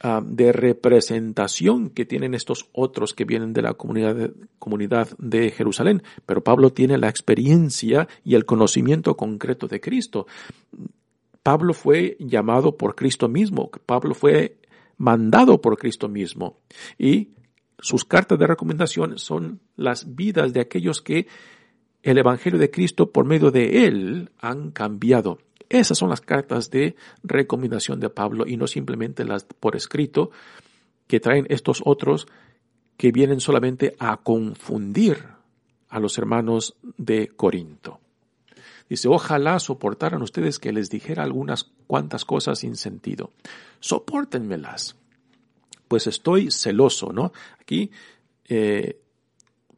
ah, 0.00 0.22
de 0.24 0.52
representación 0.52 1.90
que 1.90 2.04
tienen 2.04 2.32
estos 2.32 2.68
otros 2.72 3.12
que 3.12 3.24
vienen 3.24 3.52
de 3.52 3.62
la 3.62 3.74
comunidad 3.74 4.14
de, 4.14 4.32
comunidad 4.60 5.08
de 5.18 5.50
Jerusalén. 5.50 6.04
Pero 6.26 6.44
Pablo 6.44 6.70
tiene 6.70 6.96
la 6.96 7.08
experiencia 7.08 8.06
y 8.24 8.36
el 8.36 8.46
conocimiento 8.46 9.16
concreto 9.16 9.66
de 9.66 9.80
Cristo. 9.80 10.28
Pablo 11.42 11.74
fue 11.74 12.16
llamado 12.20 12.76
por 12.76 12.94
Cristo 12.94 13.28
mismo, 13.28 13.70
Pablo 13.84 14.14
fue 14.14 14.58
mandado 14.96 15.60
por 15.60 15.76
Cristo 15.76 16.08
mismo 16.08 16.58
y 16.98 17.30
sus 17.78 18.04
cartas 18.04 18.38
de 18.38 18.46
recomendación 18.46 19.18
son 19.18 19.60
las 19.76 20.14
vidas 20.16 20.52
de 20.52 20.60
aquellos 20.60 21.02
que 21.02 21.26
el 22.02 22.18
Evangelio 22.18 22.58
de 22.58 22.70
Cristo 22.70 23.10
por 23.10 23.24
medio 23.24 23.50
de 23.50 23.86
él 23.86 24.30
han 24.38 24.70
cambiado. 24.70 25.38
Esas 25.68 25.98
son 25.98 26.08
las 26.08 26.20
cartas 26.20 26.70
de 26.70 26.94
recomendación 27.24 27.98
de 27.98 28.10
Pablo 28.10 28.46
y 28.46 28.56
no 28.56 28.66
simplemente 28.66 29.24
las 29.24 29.44
por 29.44 29.76
escrito 29.76 30.30
que 31.06 31.20
traen 31.20 31.46
estos 31.48 31.82
otros 31.84 32.28
que 32.96 33.12
vienen 33.12 33.40
solamente 33.40 33.94
a 33.98 34.16
confundir 34.18 35.24
a 35.88 36.00
los 36.00 36.16
hermanos 36.18 36.76
de 36.96 37.28
Corinto. 37.28 38.00
Dice, 38.88 39.08
ojalá 39.08 39.58
soportaran 39.58 40.22
ustedes 40.22 40.58
que 40.58 40.72
les 40.72 40.90
dijera 40.90 41.24
algunas 41.24 41.64
cuantas 41.86 42.24
cosas 42.24 42.60
sin 42.60 42.76
sentido. 42.76 43.32
Sopórtenmelas 43.80 44.96
pues 45.88 46.06
estoy 46.06 46.50
celoso, 46.50 47.12
¿no? 47.12 47.32
Aquí 47.60 47.90
eh, 48.48 49.00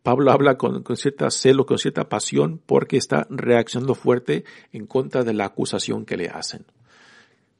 Pablo 0.03 0.33
habla 0.33 0.57
con, 0.57 0.85
cierta 0.97 1.31
celo, 1.31 1.67
con 1.67 1.79
cierta 1.79 2.09
pasión, 2.09 2.61
porque 2.65 2.97
está 2.97 3.27
reaccionando 3.29 3.95
fuerte 3.95 4.45
en 4.73 4.87
contra 4.87 5.23
de 5.23 5.35
la 5.35 5.45
acusación 5.45 6.07
que 6.07 6.17
le 6.17 6.29
hacen. 6.29 6.65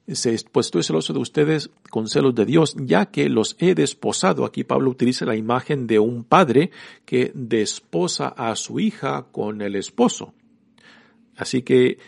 Dice, 0.07 0.35
pues 0.51 0.67
estoy 0.67 0.81
celoso 0.81 1.13
de 1.13 1.19
ustedes 1.19 1.69
con 1.91 2.07
celos 2.07 2.33
de 2.33 2.45
Dios, 2.45 2.75
ya 2.79 3.05
que 3.05 3.29
los 3.29 3.55
he 3.59 3.75
desposado. 3.75 4.45
Aquí 4.45 4.63
Pablo 4.63 4.89
utiliza 4.89 5.25
la 5.25 5.35
imagen 5.35 5.85
de 5.85 5.99
un 5.99 6.23
padre 6.23 6.71
que 7.05 7.31
desposa 7.35 8.29
a 8.29 8.55
su 8.55 8.79
hija 8.79 9.27
con 9.31 9.61
el 9.61 9.75
esposo. 9.75 10.33
Así 11.35 11.61
que 11.61 11.99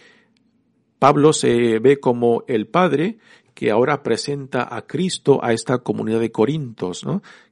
Pablo 0.97 1.33
se 1.33 1.77
ve 1.77 1.99
como 1.99 2.43
el 2.47 2.65
padre 2.65 3.19
que 3.61 3.69
ahora 3.69 4.01
presenta 4.01 4.75
a 4.75 4.87
Cristo 4.87 5.39
a 5.45 5.53
esta 5.53 5.77
comunidad 5.83 6.19
de 6.19 6.31
Corintos, 6.31 7.05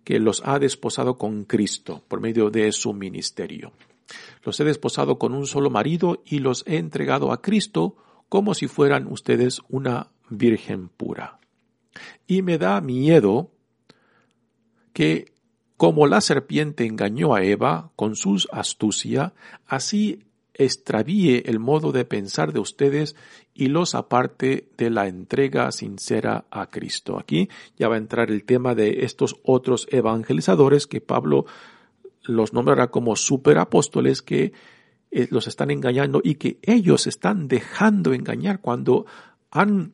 que 0.03 0.17
los 0.17 0.41
ha 0.43 0.57
desposado 0.57 1.19
con 1.19 1.43
Cristo 1.43 2.03
por 2.07 2.19
medio 2.19 2.49
de 2.49 2.71
su 2.71 2.93
ministerio. 2.93 3.73
Los 4.43 4.59
he 4.59 4.63
desposado 4.63 5.19
con 5.19 5.35
un 5.35 5.45
solo 5.45 5.69
marido 5.69 6.23
y 6.25 6.39
los 6.39 6.63
he 6.65 6.77
entregado 6.77 7.31
a 7.31 7.43
Cristo 7.43 7.95
como 8.27 8.55
si 8.55 8.65
fueran 8.65 9.05
ustedes 9.05 9.61
una 9.69 10.07
virgen 10.31 10.89
pura. 10.89 11.39
Y 12.25 12.41
me 12.41 12.57
da 12.57 12.81
miedo 12.81 13.51
que 14.93 15.31
como 15.77 16.07
la 16.07 16.21
serpiente 16.21 16.87
engañó 16.87 17.35
a 17.35 17.43
Eva 17.43 17.91
con 17.95 18.15
su 18.15 18.43
astucia, 18.51 19.35
así 19.67 20.23
extravíe 20.55 21.43
el 21.45 21.59
modo 21.59 21.91
de 21.91 22.03
pensar 22.03 22.51
de 22.51 22.59
ustedes 22.59 23.15
y 23.59 23.67
los 23.67 23.93
aparte 23.93 24.69
de 24.77 24.89
la 24.89 25.09
entrega 25.09 25.73
sincera 25.73 26.45
a 26.49 26.69
Cristo. 26.69 27.19
Aquí 27.19 27.49
ya 27.77 27.89
va 27.89 27.95
a 27.95 27.97
entrar 27.97 28.31
el 28.31 28.45
tema 28.45 28.73
de 28.73 29.03
estos 29.03 29.35
otros 29.43 29.85
evangelizadores 29.91 30.87
que 30.87 31.01
Pablo 31.01 31.45
los 32.23 32.53
nombrará 32.53 32.87
como 32.87 33.17
superapóstoles 33.17 34.21
que 34.21 34.53
eh, 35.11 35.27
los 35.29 35.47
están 35.47 35.71
engañando 35.71 36.21
y 36.23 36.35
que 36.35 36.59
ellos 36.61 37.05
están 37.05 37.49
dejando 37.49 38.13
engañar 38.13 38.61
cuando 38.61 39.05
han, 39.51 39.91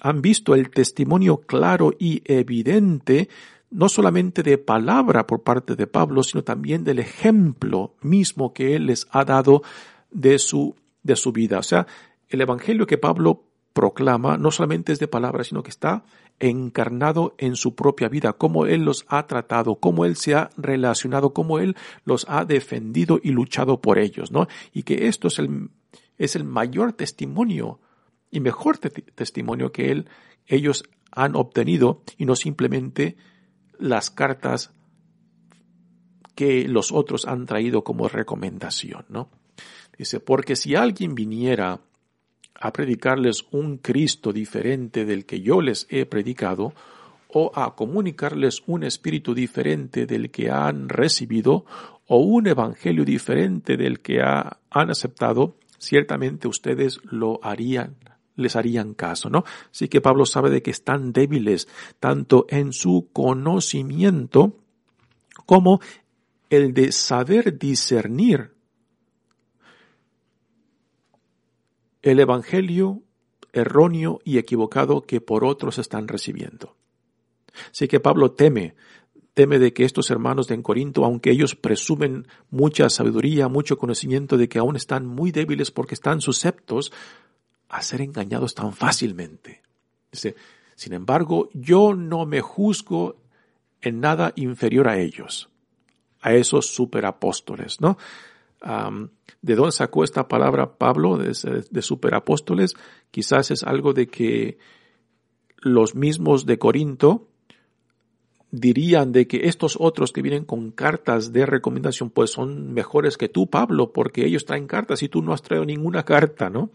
han 0.00 0.20
visto 0.20 0.54
el 0.54 0.68
testimonio 0.68 1.38
claro 1.38 1.94
y 1.98 2.20
evidente 2.26 3.30
no 3.70 3.88
solamente 3.88 4.42
de 4.42 4.58
palabra 4.58 5.26
por 5.26 5.42
parte 5.42 5.74
de 5.74 5.86
Pablo, 5.86 6.22
sino 6.22 6.44
también 6.44 6.84
del 6.84 6.98
ejemplo 6.98 7.94
mismo 8.02 8.52
que 8.52 8.76
él 8.76 8.86
les 8.86 9.08
ha 9.10 9.24
dado 9.24 9.62
de 10.10 10.38
su, 10.38 10.76
de 11.02 11.16
su 11.16 11.32
vida. 11.32 11.58
O 11.58 11.62
sea, 11.62 11.86
el 12.28 12.40
evangelio 12.40 12.86
que 12.86 12.98
Pablo 12.98 13.44
proclama 13.72 14.38
no 14.38 14.50
solamente 14.50 14.92
es 14.92 14.98
de 14.98 15.08
palabra, 15.08 15.44
sino 15.44 15.62
que 15.62 15.70
está 15.70 16.04
encarnado 16.38 17.34
en 17.38 17.56
su 17.56 17.74
propia 17.74 18.08
vida, 18.08 18.32
cómo 18.32 18.66
Él 18.66 18.84
los 18.84 19.04
ha 19.08 19.26
tratado, 19.26 19.76
cómo 19.76 20.04
Él 20.04 20.16
se 20.16 20.34
ha 20.34 20.50
relacionado, 20.56 21.32
cómo 21.32 21.58
Él 21.58 21.76
los 22.04 22.26
ha 22.28 22.44
defendido 22.44 23.20
y 23.22 23.30
luchado 23.30 23.80
por 23.80 23.98
ellos, 23.98 24.32
¿no? 24.32 24.48
Y 24.72 24.82
que 24.84 25.08
esto 25.08 25.28
es 25.28 25.38
el, 25.38 25.70
es 26.18 26.36
el 26.36 26.44
mayor 26.44 26.92
testimonio 26.92 27.80
y 28.30 28.40
mejor 28.40 28.78
testimonio 28.78 29.72
que 29.72 29.90
él, 29.90 30.08
ellos 30.46 30.84
han 31.10 31.36
obtenido 31.36 32.02
y 32.18 32.26
no 32.26 32.36
simplemente 32.36 33.16
las 33.78 34.10
cartas 34.10 34.72
que 36.34 36.68
los 36.68 36.92
otros 36.92 37.26
han 37.26 37.46
traído 37.46 37.82
como 37.84 38.08
recomendación, 38.08 39.06
¿no? 39.08 39.30
Dice, 39.96 40.20
porque 40.20 40.56
si 40.56 40.74
alguien 40.74 41.14
viniera 41.14 41.80
a 42.60 42.72
predicarles 42.72 43.46
un 43.50 43.78
Cristo 43.78 44.32
diferente 44.32 45.04
del 45.04 45.26
que 45.26 45.40
yo 45.40 45.60
les 45.60 45.86
he 45.90 46.06
predicado, 46.06 46.72
o 47.28 47.52
a 47.54 47.74
comunicarles 47.74 48.62
un 48.66 48.84
espíritu 48.84 49.34
diferente 49.34 50.06
del 50.06 50.30
que 50.30 50.50
han 50.50 50.88
recibido, 50.88 51.64
o 52.06 52.18
un 52.18 52.46
evangelio 52.46 53.04
diferente 53.04 53.76
del 53.76 54.00
que 54.00 54.20
han 54.22 54.90
aceptado, 54.90 55.56
ciertamente 55.78 56.48
ustedes 56.48 57.00
lo 57.04 57.40
harían, 57.42 57.96
les 58.36 58.56
harían 58.56 58.94
caso, 58.94 59.28
¿no? 59.28 59.44
Así 59.70 59.88
que 59.88 60.00
Pablo 60.00 60.24
sabe 60.24 60.50
de 60.50 60.62
que 60.62 60.70
están 60.70 61.12
débiles 61.12 61.68
tanto 62.00 62.46
en 62.48 62.72
su 62.72 63.08
conocimiento 63.12 64.58
como 65.46 65.80
el 66.48 66.72
de 66.74 66.92
saber 66.92 67.58
discernir 67.58 68.55
el 72.10 72.20
Evangelio 72.20 73.02
erróneo 73.52 74.20
y 74.24 74.38
equivocado 74.38 75.02
que 75.02 75.20
por 75.20 75.44
otros 75.44 75.78
están 75.78 76.08
recibiendo. 76.08 76.76
Así 77.70 77.88
que 77.88 78.00
Pablo 78.00 78.32
teme 78.32 78.74
teme 79.36 79.58
de 79.58 79.74
que 79.74 79.84
estos 79.84 80.10
hermanos 80.10 80.48
de 80.48 80.62
Corinto, 80.62 81.04
aunque 81.04 81.30
ellos 81.30 81.54
presumen 81.54 82.26
mucha 82.48 82.88
sabiduría, 82.88 83.48
mucho 83.48 83.76
conocimiento 83.76 84.38
de 84.38 84.48
que 84.48 84.58
aún 84.58 84.76
están 84.76 85.04
muy 85.04 85.30
débiles 85.30 85.70
porque 85.70 85.92
están 85.92 86.22
susceptos 86.22 86.90
a 87.68 87.82
ser 87.82 88.00
engañados 88.00 88.54
tan 88.54 88.72
fácilmente. 88.72 89.60
Dice, 90.10 90.36
sin 90.74 90.94
embargo, 90.94 91.50
yo 91.52 91.92
no 91.92 92.24
me 92.24 92.40
juzgo 92.40 93.16
en 93.82 94.00
nada 94.00 94.32
inferior 94.36 94.88
a 94.88 94.98
ellos, 94.98 95.50
a 96.22 96.32
esos 96.32 96.68
superapóstoles, 96.68 97.78
¿no? 97.82 97.98
¿De 99.42 99.54
dónde 99.54 99.72
sacó 99.72 100.04
esta 100.04 100.28
palabra 100.28 100.76
Pablo 100.78 101.16
de, 101.16 101.64
de 101.70 101.82
superapóstoles? 101.82 102.74
Quizás 103.10 103.50
es 103.50 103.62
algo 103.62 103.92
de 103.92 104.08
que 104.08 104.58
los 105.58 105.94
mismos 105.94 106.46
de 106.46 106.58
Corinto 106.58 107.28
dirían 108.50 109.12
de 109.12 109.26
que 109.26 109.48
estos 109.48 109.76
otros 109.78 110.12
que 110.12 110.22
vienen 110.22 110.44
con 110.44 110.70
cartas 110.70 111.32
de 111.32 111.46
recomendación 111.46 112.10
pues 112.10 112.30
son 112.30 112.72
mejores 112.72 113.16
que 113.16 113.28
tú, 113.28 113.48
Pablo, 113.48 113.92
porque 113.92 114.24
ellos 114.24 114.44
traen 114.44 114.66
cartas 114.66 115.02
y 115.02 115.08
tú 115.08 115.22
no 115.22 115.32
has 115.32 115.42
traído 115.42 115.64
ninguna 115.64 116.04
carta, 116.04 116.48
¿no? 116.48 116.70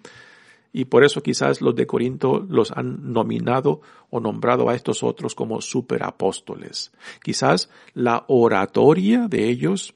Y 0.73 0.85
por 0.85 1.03
eso 1.03 1.21
quizás 1.21 1.61
los 1.61 1.75
de 1.75 1.85
Corinto 1.85 2.45
los 2.47 2.71
han 2.71 3.11
nominado 3.11 3.81
o 4.09 4.19
nombrado 4.19 4.69
a 4.69 4.75
estos 4.75 5.03
otros 5.03 5.35
como 5.35 5.59
superapóstoles. 5.59 6.91
Quizás 7.21 7.69
la 7.93 8.23
oratoria 8.27 9.27
de 9.27 9.49
ellos 9.49 9.93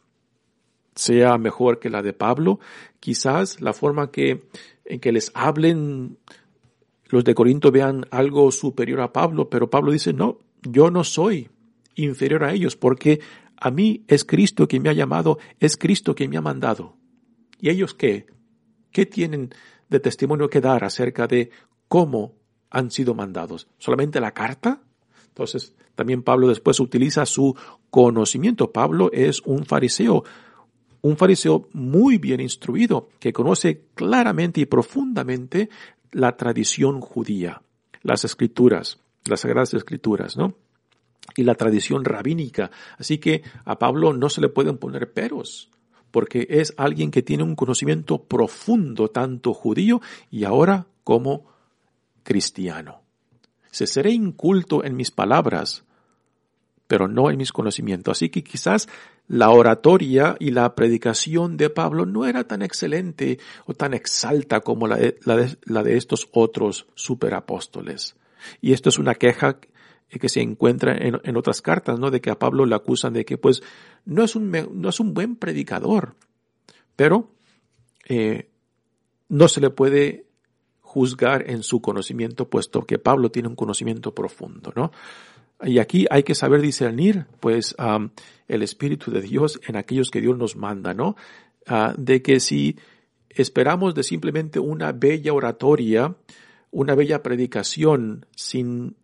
sea 0.95 1.37
mejor 1.37 1.79
que 1.79 1.89
la 1.89 2.01
de 2.01 2.13
Pablo. 2.13 2.59
Quizás 2.99 3.61
la 3.61 3.73
forma 3.73 4.11
que, 4.11 4.47
en 4.85 4.99
que 4.99 5.11
les 5.11 5.31
hablen 5.33 6.17
los 7.07 7.23
de 7.23 7.35
Corinto 7.35 7.71
vean 7.71 8.05
algo 8.11 8.51
superior 8.51 9.01
a 9.01 9.13
Pablo, 9.13 9.49
pero 9.49 9.69
Pablo 9.69 9.91
dice, 9.91 10.13
no, 10.13 10.39
yo 10.63 10.89
no 10.89 11.03
soy 11.03 11.49
inferior 11.95 12.43
a 12.43 12.53
ellos, 12.53 12.75
porque 12.75 13.21
a 13.57 13.71
mí 13.71 14.03
es 14.07 14.25
Cristo 14.25 14.67
quien 14.67 14.83
me 14.83 14.89
ha 14.89 14.93
llamado, 14.93 15.37
es 15.59 15.77
Cristo 15.77 16.15
quien 16.15 16.29
me 16.29 16.37
ha 16.37 16.41
mandado. 16.41 16.95
¿Y 17.59 17.69
ellos 17.69 17.93
qué? 17.93 18.25
¿Qué 18.91 19.05
tienen 19.05 19.53
de 19.89 19.99
testimonio 19.99 20.49
que 20.49 20.61
dar 20.61 20.83
acerca 20.83 21.27
de 21.27 21.51
cómo 21.87 22.33
han 22.69 22.91
sido 22.91 23.13
mandados? 23.13 23.67
¿Solamente 23.77 24.19
la 24.19 24.33
carta? 24.33 24.81
Entonces, 25.27 25.75
también 25.95 26.23
Pablo 26.23 26.47
después 26.47 26.79
utiliza 26.79 27.25
su 27.25 27.55
conocimiento. 27.89 28.71
Pablo 28.71 29.09
es 29.13 29.41
un 29.45 29.65
fariseo, 29.65 30.23
un 31.05 31.17
fariseo 31.17 31.69
muy 31.73 32.17
bien 32.17 32.39
instruido, 32.39 33.09
que 33.19 33.31
conoce 33.31 33.83
claramente 33.93 34.61
y 34.61 34.65
profundamente 34.65 35.69
la 36.11 36.35
tradición 36.35 36.99
judía, 36.99 37.61
las 38.01 38.25
escrituras, 38.25 38.99
las 39.25 39.41
sagradas 39.41 39.75
escrituras, 39.75 40.35
¿no? 40.35 40.55
Y 41.35 41.43
la 41.43 41.53
tradición 41.53 42.05
rabínica. 42.05 42.71
Así 42.97 43.19
que 43.19 43.43
a 43.65 43.77
Pablo 43.77 44.13
no 44.13 44.29
se 44.29 44.41
le 44.41 44.49
pueden 44.49 44.79
poner 44.79 45.13
peros, 45.13 45.69
porque 46.09 46.47
es 46.49 46.73
alguien 46.75 47.11
que 47.11 47.21
tiene 47.21 47.43
un 47.43 47.55
conocimiento 47.55 48.23
profundo, 48.23 49.09
tanto 49.09 49.53
judío 49.53 50.01
y 50.31 50.43
ahora 50.43 50.87
como 51.03 51.45
cristiano. 52.23 53.03
Se 53.69 53.85
seré 53.85 54.09
inculto 54.09 54.83
en 54.83 54.95
mis 54.95 55.11
palabras, 55.11 55.83
pero 56.87 57.07
no 57.07 57.29
en 57.29 57.37
mis 57.37 57.51
conocimientos. 57.51 58.17
Así 58.17 58.29
que 58.29 58.43
quizás 58.43 58.87
la 59.27 59.49
oratoria 59.49 60.35
y 60.39 60.51
la 60.51 60.75
predicación 60.75 61.57
de 61.57 61.69
Pablo 61.69 62.05
no 62.05 62.25
era 62.25 62.43
tan 62.45 62.61
excelente 62.61 63.39
o 63.65 63.73
tan 63.73 63.93
exalta 63.93 64.61
como 64.61 64.87
la 64.87 64.97
de, 64.97 65.97
estos 65.97 66.29
otros 66.31 66.87
superapóstoles. 66.93 68.15
Y 68.61 68.73
esto 68.73 68.89
es 68.89 68.99
una 68.99 69.15
queja 69.15 69.59
que 70.09 70.29
se 70.29 70.41
encuentra 70.41 70.95
en, 70.95 71.37
otras 71.37 71.61
cartas, 71.61 71.99
¿no? 71.99 72.11
De 72.11 72.21
que 72.21 72.29
a 72.29 72.37
Pablo 72.37 72.65
le 72.65 72.75
acusan 72.75 73.13
de 73.13 73.25
que, 73.25 73.37
pues, 73.37 73.63
no 74.05 74.23
es 74.23 74.35
un, 74.35 74.51
no 74.51 74.89
es 74.89 74.99
un 74.99 75.13
buen 75.13 75.35
predicador, 75.35 76.15
pero 76.95 77.31
eh, 78.07 78.49
no 79.27 79.47
se 79.47 79.61
le 79.61 79.71
puede 79.71 80.27
juzgar 80.81 81.49
en 81.49 81.63
su 81.63 81.81
conocimiento, 81.81 82.47
puesto 82.47 82.85
que 82.85 82.99
Pablo 82.99 83.29
tiene 83.29 83.49
un 83.49 83.55
conocimiento 83.55 84.13
profundo, 84.13 84.71
¿no? 84.75 84.91
Y 85.63 85.79
aquí 85.79 86.05
hay 86.09 86.23
que 86.23 86.35
saber 86.35 86.61
discernir, 86.61 87.25
pues, 87.39 87.75
el 88.47 88.61
Espíritu 88.61 89.11
de 89.11 89.21
Dios 89.21 89.59
en 89.67 89.75
aquellos 89.75 90.11
que 90.11 90.21
Dios 90.21 90.37
nos 90.37 90.55
manda, 90.55 90.93
¿no? 90.93 91.15
Ah, 91.67 91.95
de 91.97 92.21
que 92.21 92.39
si 92.39 92.77
esperamos 93.29 93.95
de 93.95 94.03
simplemente 94.03 94.59
una 94.59 94.91
bella 94.91 95.33
oratoria, 95.33 96.15
una 96.71 96.93
bella 96.93 97.23
predicación, 97.23 98.25
sin 98.35 98.95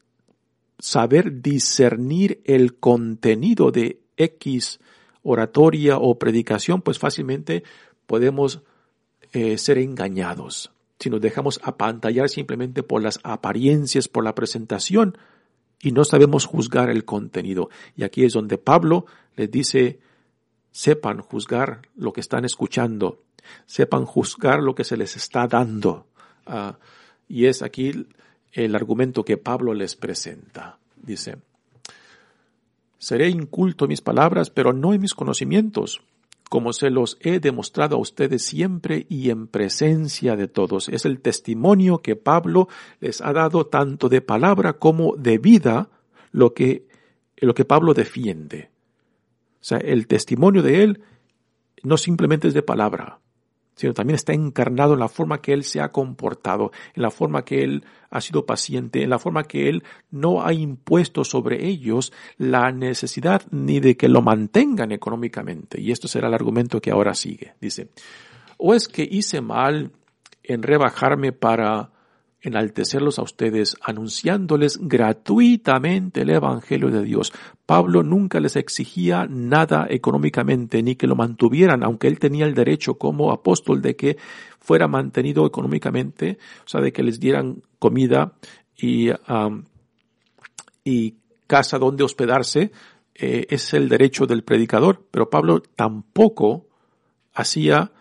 saber 0.78 1.42
discernir 1.42 2.42
el 2.46 2.78
contenido 2.78 3.72
de 3.72 4.02
X 4.18 4.80
oratoria 5.24 5.98
o 5.98 6.18
predicación, 6.20 6.82
pues 6.82 7.00
fácilmente 7.00 7.64
podemos 8.06 8.62
eh, 9.34 9.58
ser 9.58 9.78
engañados. 9.78 10.72
Si 11.00 11.10
nos 11.10 11.22
dejamos 11.22 11.60
apantallar 11.64 12.30
simplemente 12.30 12.84
por 12.84 13.02
las 13.02 13.20
apariencias, 13.24 14.08
por 14.08 14.24
la 14.24 14.36
presentación, 14.36 15.18
y 15.82 15.92
no 15.92 16.04
sabemos 16.04 16.46
juzgar 16.46 16.90
el 16.90 17.06
contenido. 17.06 17.70
Y 17.96 18.04
aquí 18.04 18.24
es 18.24 18.34
donde 18.34 18.58
Pablo 18.58 19.06
les 19.36 19.50
dice, 19.50 20.00
sepan 20.72 21.22
juzgar 21.22 21.82
lo 21.96 22.14
que 22.14 22.22
están 22.22 22.46
escuchando, 22.46 23.24
sepan 23.66 24.06
juzgar 24.06 24.62
lo 24.62 24.76
que 24.76 24.84
se 24.84 24.98
les 24.98 25.16
está 25.16 25.48
dando. 25.48 26.08
Ah, 26.46 26.78
y 27.28 27.46
es 27.46 27.62
aquí 27.62 28.08
el 28.52 28.76
argumento 28.76 29.24
que 29.24 29.38
Pablo 29.38 29.74
les 29.74 29.96
presenta. 29.96 30.78
Dice, 30.96 31.38
seré 33.00 33.30
inculto 33.30 33.86
en 33.86 33.90
mis 33.90 34.02
palabras, 34.02 34.50
pero 34.50 34.74
no 34.74 34.94
en 34.94 35.02
mis 35.02 35.16
conocimientos 35.16 36.02
como 36.52 36.74
se 36.74 36.90
los 36.90 37.18
he 37.22 37.40
demostrado 37.40 37.96
a 37.96 38.00
ustedes 38.00 38.42
siempre 38.42 39.06
y 39.08 39.30
en 39.30 39.48
presencia 39.48 40.36
de 40.36 40.50
todos. 40.50 40.90
Es 40.90 41.06
el 41.06 41.22
testimonio 41.22 42.00
que 42.00 42.18
Pablo 42.18 42.68
les 43.00 43.22
ha 43.22 43.32
dado 43.32 43.68
tanto 43.68 44.10
de 44.10 44.20
palabra 44.20 44.74
como 44.74 45.16
de 45.16 45.38
vida, 45.38 45.88
lo 46.34 46.54
que, 46.54 46.90
lo 47.38 47.54
que 47.54 47.64
Pablo 47.64 47.94
defiende. 47.94 48.70
O 49.62 49.64
sea, 49.64 49.78
el 49.78 50.08
testimonio 50.08 50.62
de 50.62 50.84
él 50.84 51.02
no 51.84 51.96
simplemente 51.96 52.50
es 52.50 52.54
de 52.54 52.64
palabra, 52.64 53.21
sino 53.82 53.96
también 53.96 54.14
está 54.14 54.32
encarnado 54.34 54.94
en 54.94 55.00
la 55.00 55.08
forma 55.08 55.42
que 55.42 55.54
Él 55.54 55.64
se 55.64 55.82
ha 55.82 55.92
comportado, 55.92 56.72
en 56.94 57.02
la 57.02 57.10
forma 57.10 57.44
que 57.44 57.64
Él 57.64 57.84
ha 58.12 58.22
sido 58.22 58.46
paciente, 58.46 59.02
en 59.02 59.10
la 59.10 59.18
forma 59.18 59.46
que 59.46 59.70
Él 59.70 59.84
no 60.12 60.46
ha 60.46 60.54
impuesto 60.54 61.24
sobre 61.24 61.66
ellos 61.66 62.14
la 62.38 62.72
necesidad 62.72 63.42
ni 63.50 63.80
de 63.80 63.98
que 63.98 64.08
lo 64.08 64.22
mantengan 64.22 64.92
económicamente. 64.92 65.82
Y 65.82 65.92
esto 65.92 66.08
será 66.08 66.28
el 66.28 66.36
argumento 66.36 66.80
que 66.80 66.92
ahora 66.92 67.16
sigue. 67.16 67.56
Dice, 67.60 67.90
¿o 68.58 68.76
es 68.76 68.88
que 68.88 69.08
hice 69.10 69.42
mal 69.42 69.92
en 70.44 70.62
rebajarme 70.62 71.32
para 71.32 71.90
enaltecerlos 72.42 73.20
a 73.20 73.24
ustedes, 73.24 73.78
anunciándoles 73.82 74.80
gratuitamente 74.82 76.22
el 76.22 76.32
Evangelio 76.32 76.90
de 76.90 77.04
Dios. 77.04 77.34
Pablo 77.66 78.04
nunca 78.04 78.40
les 78.40 78.56
exigía 78.56 79.28
nada 79.30 79.86
económicamente, 79.90 80.82
ni 80.82 80.96
que 80.96 81.08
lo 81.08 81.16
mantuvieran, 81.16 81.84
aunque 81.84 82.08
él 82.08 82.20
tenía 82.20 82.46
el 82.46 82.56
derecho 82.56 82.96
como 82.96 83.32
apóstol 83.32 83.82
de 83.82 83.96
que 83.96 84.18
fuera 84.60 84.88
mantenido 84.88 85.46
económicamente, 85.46 86.40
o 86.66 86.68
sea, 86.68 86.82
de 86.82 86.92
que 86.92 87.04
les 87.04 87.20
dieran 87.20 87.62
comida 87.78 88.34
y, 88.76 89.10
y 90.84 91.16
casa 91.46 91.78
donde 91.78 92.04
hospedarse, 92.04 92.72
eh, 93.14 93.46
es 93.50 93.74
el 93.76 93.88
derecho 93.88 94.26
del 94.26 94.44
predicador, 94.44 95.06
pero 95.12 95.30
Pablo 95.30 95.62
tampoco 95.76 96.66
hacía 97.34 97.92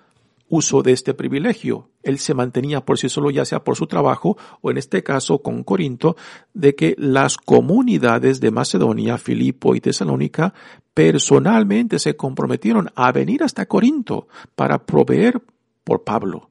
uso 0.49 0.83
de 0.83 0.93
este 0.93 1.13
privilegio. 1.13 1.90
Él 2.03 2.19
se 2.19 2.35
mantenía 2.35 2.85
por 2.85 2.99
sí 2.99 3.09
solo, 3.09 3.31
ya 3.31 3.45
sea 3.45 3.63
por 3.63 3.77
su 3.77 3.87
trabajo 3.87 4.37
o 4.61 4.71
en 4.71 4.79
este 4.79 5.03
caso 5.03 5.41
con 5.43 5.63
Corinto, 5.65 6.17
de 6.55 6.75
que 6.75 6.95
las 6.99 7.37
comunidades 7.37 8.41
de 8.41 8.51
Macedonia, 8.51 9.19
Filipo 9.19 9.75
y 9.75 9.81
Tesalónica 9.81 10.55
personalmente 10.95 11.99
se 11.99 12.17
comprometieron 12.17 12.91
a 12.95 13.13
venir 13.13 13.43
hasta 13.43 13.67
Corinto 13.67 14.29
para 14.55 14.85
proveer 14.85 15.43
por 15.85 16.05
Pablo. 16.05 16.51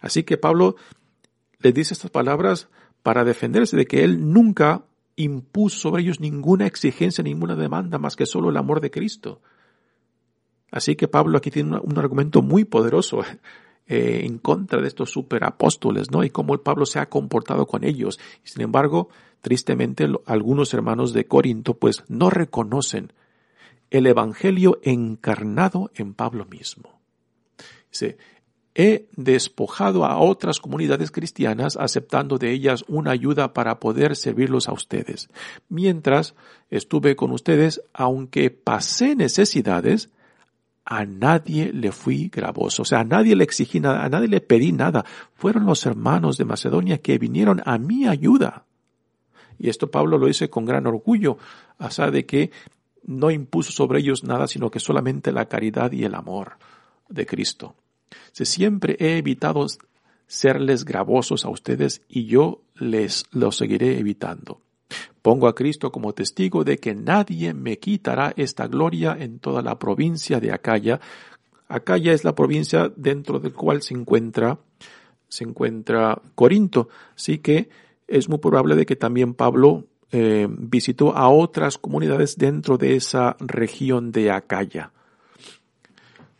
Así 0.00 0.22
que 0.22 0.38
Pablo 0.38 0.76
le 1.60 1.72
dice 1.72 1.94
estas 1.94 2.10
palabras 2.10 2.68
para 3.02 3.24
defenderse 3.24 3.76
de 3.76 3.86
que 3.86 4.04
él 4.04 4.32
nunca 4.32 4.84
impuso 5.16 5.78
sobre 5.78 6.02
ellos 6.02 6.20
ninguna 6.20 6.66
exigencia, 6.66 7.24
ninguna 7.24 7.56
demanda 7.56 7.98
más 7.98 8.14
que 8.14 8.26
solo 8.26 8.50
el 8.50 8.56
amor 8.56 8.80
de 8.80 8.90
Cristo. 8.90 9.40
Así 10.70 10.96
que 10.96 11.08
Pablo 11.08 11.38
aquí 11.38 11.50
tiene 11.50 11.78
un, 11.82 11.98
argumento 11.98 12.42
muy 12.42 12.64
poderoso 12.64 13.20
eh, 13.88 14.20
en 14.24 14.38
contra 14.38 14.82
de 14.82 14.88
estos 14.88 15.10
superapóstoles, 15.10 16.10
¿no? 16.10 16.22
Y 16.22 16.30
cómo 16.30 16.52
el 16.52 16.60
Pablo 16.60 16.84
se 16.84 16.98
ha 16.98 17.08
comportado 17.08 17.66
con 17.66 17.84
ellos. 17.84 18.20
Y 18.44 18.48
sin 18.48 18.60
embargo, 18.60 19.08
tristemente, 19.40 20.06
algunos 20.26 20.74
hermanos 20.74 21.14
de 21.14 21.26
Corinto 21.26 21.74
pues 21.74 22.04
no 22.06 22.28
reconocen 22.28 23.14
el 23.90 24.06
evangelio 24.06 24.78
encarnado 24.82 25.90
en 25.94 26.12
Pablo 26.12 26.44
mismo. 26.44 27.00
Dice, 27.90 28.18
he 28.74 29.08
despojado 29.16 30.04
a 30.04 30.18
otras 30.18 30.60
comunidades 30.60 31.10
cristianas 31.10 31.76
aceptando 31.76 32.38
de 32.38 32.52
ellas 32.52 32.84
una 32.88 33.12
ayuda 33.12 33.54
para 33.54 33.80
poder 33.80 34.14
servirlos 34.16 34.68
a 34.68 34.72
ustedes. 34.72 35.30
Mientras 35.68 36.34
estuve 36.70 37.16
con 37.16 37.32
ustedes, 37.32 37.82
aunque 37.94 38.50
pasé 38.50 39.16
necesidades, 39.16 40.10
a 40.90 41.04
nadie 41.04 41.70
le 41.70 41.92
fui 41.92 42.30
gravoso, 42.30 42.80
o 42.80 42.84
sea, 42.86 43.00
a 43.00 43.04
nadie 43.04 43.36
le 43.36 43.44
exigí 43.44 43.78
nada, 43.78 44.02
a 44.04 44.08
nadie 44.08 44.26
le 44.26 44.40
pedí 44.40 44.72
nada. 44.72 45.04
Fueron 45.34 45.66
los 45.66 45.84
hermanos 45.84 46.38
de 46.38 46.46
Macedonia 46.46 46.96
que 46.98 47.18
vinieron 47.18 47.60
a 47.66 47.76
mi 47.76 48.06
ayuda. 48.06 48.64
Y 49.58 49.68
esto 49.68 49.90
Pablo 49.90 50.16
lo 50.16 50.26
dice 50.26 50.48
con 50.48 50.64
gran 50.64 50.86
orgullo, 50.86 51.36
o 51.78 51.90
sea, 51.90 52.10
de 52.10 52.24
que 52.24 52.50
no 53.04 53.30
impuso 53.30 53.70
sobre 53.70 54.00
ellos 54.00 54.24
nada, 54.24 54.46
sino 54.46 54.70
que 54.70 54.80
solamente 54.80 55.30
la 55.30 55.44
caridad 55.44 55.92
y 55.92 56.04
el 56.04 56.14
amor 56.14 56.52
de 57.10 57.26
Cristo. 57.26 57.74
Si 58.32 58.46
siempre 58.46 58.96
he 58.98 59.18
evitado 59.18 59.66
serles 60.26 60.86
gravosos 60.86 61.44
a 61.44 61.50
ustedes 61.50 62.00
y 62.08 62.24
yo 62.24 62.62
les 62.76 63.26
lo 63.30 63.52
seguiré 63.52 63.98
evitando. 63.98 64.62
Pongo 65.22 65.48
a 65.48 65.54
Cristo 65.54 65.90
como 65.90 66.12
testigo 66.12 66.64
de 66.64 66.78
que 66.78 66.94
nadie 66.94 67.54
me 67.54 67.78
quitará 67.78 68.32
esta 68.36 68.66
gloria 68.66 69.16
en 69.18 69.38
toda 69.38 69.62
la 69.62 69.78
provincia 69.78 70.40
de 70.40 70.52
Acaya. 70.52 71.00
Acaya 71.68 72.12
es 72.12 72.24
la 72.24 72.34
provincia 72.34 72.90
dentro 72.96 73.38
del 73.40 73.52
cual 73.52 73.82
se 73.82 73.94
encuentra, 73.94 74.58
se 75.28 75.44
encuentra 75.44 76.20
Corinto. 76.34 76.88
Así 77.16 77.38
que 77.38 77.68
es 78.06 78.28
muy 78.28 78.38
probable 78.38 78.74
de 78.74 78.86
que 78.86 78.96
también 78.96 79.34
Pablo 79.34 79.84
eh, 80.12 80.46
visitó 80.50 81.16
a 81.16 81.28
otras 81.28 81.78
comunidades 81.78 82.36
dentro 82.38 82.78
de 82.78 82.96
esa 82.96 83.36
región 83.40 84.12
de 84.12 84.30
Acaya. 84.30 84.92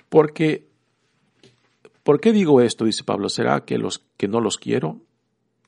Porque 0.09 0.69
¿Por 2.09 2.23
qué 2.23 2.33
digo 2.33 2.63
esto? 2.63 2.87
Dice 2.87 3.05
Pablo. 3.05 3.29
¿Será 3.29 3.67
que 3.67 3.77
los 3.77 4.03
que 4.17 4.29
no 4.29 4.41
los 4.41 4.57
quiero? 4.57 5.03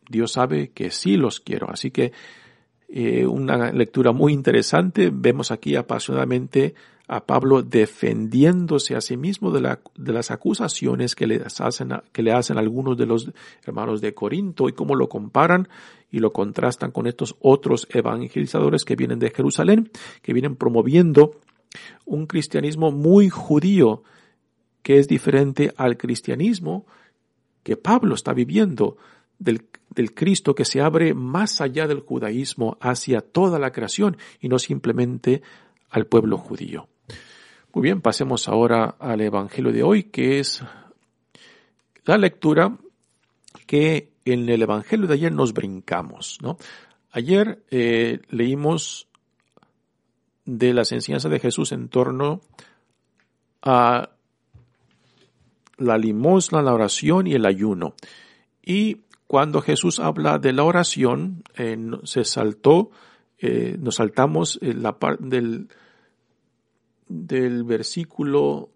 Dios 0.08 0.32
sabe 0.32 0.70
que 0.70 0.90
sí 0.90 1.18
los 1.18 1.38
quiero. 1.38 1.70
Así 1.70 1.90
que 1.90 2.12
eh, 2.92 3.24
una 3.24 3.70
lectura 3.72 4.12
muy 4.12 4.32
interesante. 4.32 5.10
Vemos 5.12 5.50
aquí 5.50 5.76
apasionadamente 5.76 6.74
a 7.06 7.24
Pablo 7.26 7.62
defendiéndose 7.62 8.94
a 8.94 9.00
sí 9.00 9.16
mismo 9.16 9.50
de, 9.50 9.60
la, 9.60 9.80
de 9.96 10.12
las 10.12 10.30
acusaciones 10.30 11.14
que 11.14 11.42
hacen, 11.58 11.92
que 12.12 12.22
le 12.22 12.32
hacen 12.32 12.58
algunos 12.58 12.96
de 12.96 13.06
los 13.06 13.30
hermanos 13.64 14.00
de 14.00 14.14
Corinto 14.14 14.68
y 14.68 14.72
cómo 14.72 14.94
lo 14.94 15.08
comparan 15.08 15.68
y 16.10 16.18
lo 16.18 16.32
contrastan 16.32 16.92
con 16.92 17.06
estos 17.06 17.36
otros 17.40 17.88
evangelizadores 17.90 18.84
que 18.84 18.96
vienen 18.96 19.18
de 19.18 19.30
Jerusalén, 19.30 19.90
que 20.22 20.32
vienen 20.32 20.56
promoviendo 20.56 21.36
un 22.04 22.26
cristianismo 22.26 22.90
muy 22.90 23.28
judío 23.28 24.02
que 24.82 24.98
es 24.98 25.08
diferente 25.08 25.72
al 25.76 25.96
cristianismo 25.96 26.86
que 27.62 27.76
Pablo 27.76 28.14
está 28.14 28.32
viviendo, 28.32 28.96
del, 29.40 29.64
Cristo 30.14 30.54
que 30.54 30.64
se 30.64 30.80
abre 30.80 31.14
más 31.14 31.60
allá 31.60 31.88
del 31.88 32.00
judaísmo 32.00 32.78
hacia 32.80 33.20
toda 33.20 33.58
la 33.58 33.72
creación 33.72 34.16
y 34.40 34.48
no 34.48 34.58
simplemente 34.58 35.42
al 35.90 36.06
pueblo 36.06 36.38
judío. 36.38 36.88
Muy 37.74 37.82
bien, 37.82 38.00
pasemos 38.00 38.48
ahora 38.48 38.96
al 38.98 39.20
Evangelio 39.20 39.72
de 39.72 39.82
hoy, 39.82 40.04
que 40.04 40.38
es 40.38 40.62
la 42.04 42.18
lectura 42.18 42.76
que 43.66 44.12
en 44.24 44.48
el 44.48 44.62
Evangelio 44.62 45.06
de 45.06 45.14
ayer 45.14 45.32
nos 45.32 45.52
brincamos. 45.52 46.38
¿no? 46.40 46.56
Ayer 47.10 47.62
eh, 47.70 48.20
leímos 48.28 49.08
de 50.44 50.72
las 50.74 50.92
enseñanzas 50.92 51.30
de 51.30 51.40
Jesús 51.40 51.72
en 51.72 51.88
torno 51.88 52.40
a 53.62 54.10
la 55.78 55.98
limosna, 55.98 56.62
la 56.62 56.74
oración 56.74 57.26
y 57.26 57.34
el 57.34 57.46
ayuno. 57.46 57.94
Y 58.64 59.02
cuando 59.30 59.62
Jesús 59.62 60.00
habla 60.00 60.40
de 60.40 60.52
la 60.52 60.64
oración, 60.64 61.44
eh, 61.56 61.78
se 62.02 62.24
saltó, 62.24 62.90
eh, 63.38 63.76
nos 63.78 63.94
saltamos 63.94 64.58
eh, 64.60 64.74
la 64.74 64.98
parte 64.98 65.22
del, 65.24 65.68
del 67.06 67.62
versículo 67.62 68.70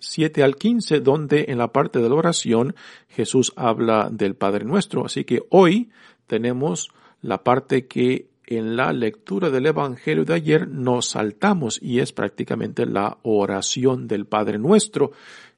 7 0.00 0.42
al 0.42 0.56
15, 0.56 1.00
donde 1.00 1.46
en 1.48 1.56
la 1.56 1.72
parte 1.72 2.00
de 2.00 2.10
la 2.10 2.16
oración 2.16 2.76
Jesús 3.08 3.54
habla 3.56 4.10
del 4.12 4.34
Padre 4.34 4.66
Nuestro. 4.66 5.06
Así 5.06 5.24
que 5.24 5.40
hoy 5.48 5.88
tenemos 6.26 6.90
la 7.22 7.42
parte 7.42 7.86
que 7.86 8.28
en 8.44 8.76
la 8.76 8.92
lectura 8.92 9.48
del 9.48 9.64
Evangelio 9.64 10.26
de 10.26 10.34
ayer 10.34 10.68
nos 10.68 11.08
saltamos 11.08 11.78
y 11.82 12.00
es 12.00 12.12
prácticamente 12.12 12.84
la 12.84 13.16
oración 13.22 14.08
del 14.08 14.26
Padre 14.26 14.58
Nuestro 14.58 15.12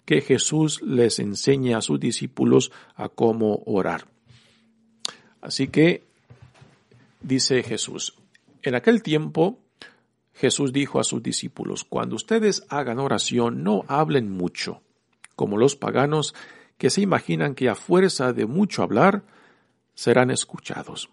que 0.08 0.22
Jesús 0.22 0.80
les 0.80 1.18
enseña 1.18 1.76
a 1.76 1.82
sus 1.82 2.00
discípulos 2.00 2.72
a 2.94 3.10
cómo 3.10 3.62
orar. 3.66 4.06
Así 5.42 5.68
que 5.68 6.06
dice 7.20 7.62
Jesús, 7.62 8.14
en 8.62 8.74
aquel 8.74 9.02
tiempo 9.02 9.58
Jesús 10.32 10.72
dijo 10.72 10.98
a 10.98 11.04
sus 11.04 11.22
discípulos, 11.22 11.84
cuando 11.84 12.16
ustedes 12.16 12.64
hagan 12.70 13.00
oración 13.00 13.62
no 13.62 13.84
hablen 13.86 14.32
mucho, 14.32 14.80
como 15.36 15.58
los 15.58 15.76
paganos 15.76 16.34
que 16.78 16.88
se 16.88 17.02
imaginan 17.02 17.54
que 17.54 17.68
a 17.68 17.74
fuerza 17.74 18.32
de 18.32 18.46
mucho 18.46 18.82
hablar 18.82 19.24
serán 19.92 20.30
escuchados. 20.30 21.10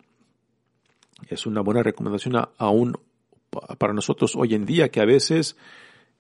Es 1.28 1.46
una 1.46 1.60
buena 1.60 1.84
recomendación 1.84 2.48
aún 2.58 2.98
para 3.78 3.92
nosotros 3.92 4.38
hoy 4.38 4.54
en 4.54 4.66
día 4.66 4.88
que 4.88 5.02
a 5.02 5.06
veces, 5.06 5.58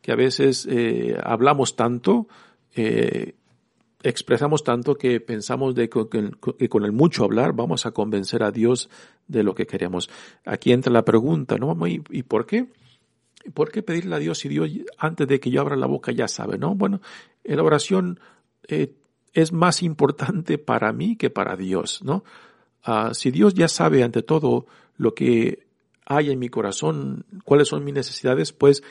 que 0.01 0.11
a 0.11 0.15
veces 0.17 0.67
eh, 0.69 1.17
hablamos 1.23 1.77
tanto, 1.77 2.27
eh, 2.75 3.35
expresamos 4.03 4.63
tanto 4.63 4.95
que 4.95 5.19
pensamos 5.19 5.73
de 5.73 5.89
que, 5.89 6.69
con 6.69 6.85
el 6.85 6.91
mucho 6.91 7.23
hablar 7.23 7.53
vamos 7.53 7.85
a 7.85 7.91
convencer 7.91 8.43
a 8.43 8.51
Dios 8.51 8.89
de 9.27 9.43
lo 9.43 9.55
que 9.55 9.65
queremos. 9.65 10.09
Aquí 10.45 10.71
entra 10.71 10.93
la 10.93 11.03
pregunta, 11.03 11.57
¿no? 11.57 11.75
¿Y, 11.87 11.99
por 12.23 12.45
qué? 12.45 12.67
¿Por 13.53 13.71
qué 13.71 13.81
pedirle 13.81 14.15
a 14.15 14.19
Dios 14.19 14.39
si 14.39 14.49
Dios 14.49 14.69
antes 14.97 15.27
de 15.27 15.39
que 15.39 15.49
yo 15.49 15.61
abra 15.61 15.75
la 15.75 15.87
boca 15.87 16.11
ya 16.11 16.27
sabe, 16.27 16.57
no? 16.57 16.75
Bueno, 16.75 17.01
la 17.43 17.63
oración 17.63 18.19
eh, 18.67 18.93
es 19.33 19.51
más 19.51 19.81
importante 19.81 20.57
para 20.57 20.93
mí 20.93 21.15
que 21.15 21.29
para 21.29 21.55
Dios, 21.55 22.03
¿no? 22.03 22.23
Ah, 22.83 23.11
si 23.13 23.31
Dios 23.31 23.55
ya 23.55 23.67
sabe 23.67 24.03
ante 24.03 24.21
todo 24.21 24.67
lo 24.97 25.15
que 25.15 25.65
hay 26.05 26.29
en 26.29 26.37
mi 26.37 26.49
corazón, 26.49 27.25
cuáles 27.43 27.69
son 27.69 27.83
mis 27.83 27.95
necesidades, 27.95 28.53
pues 28.53 28.83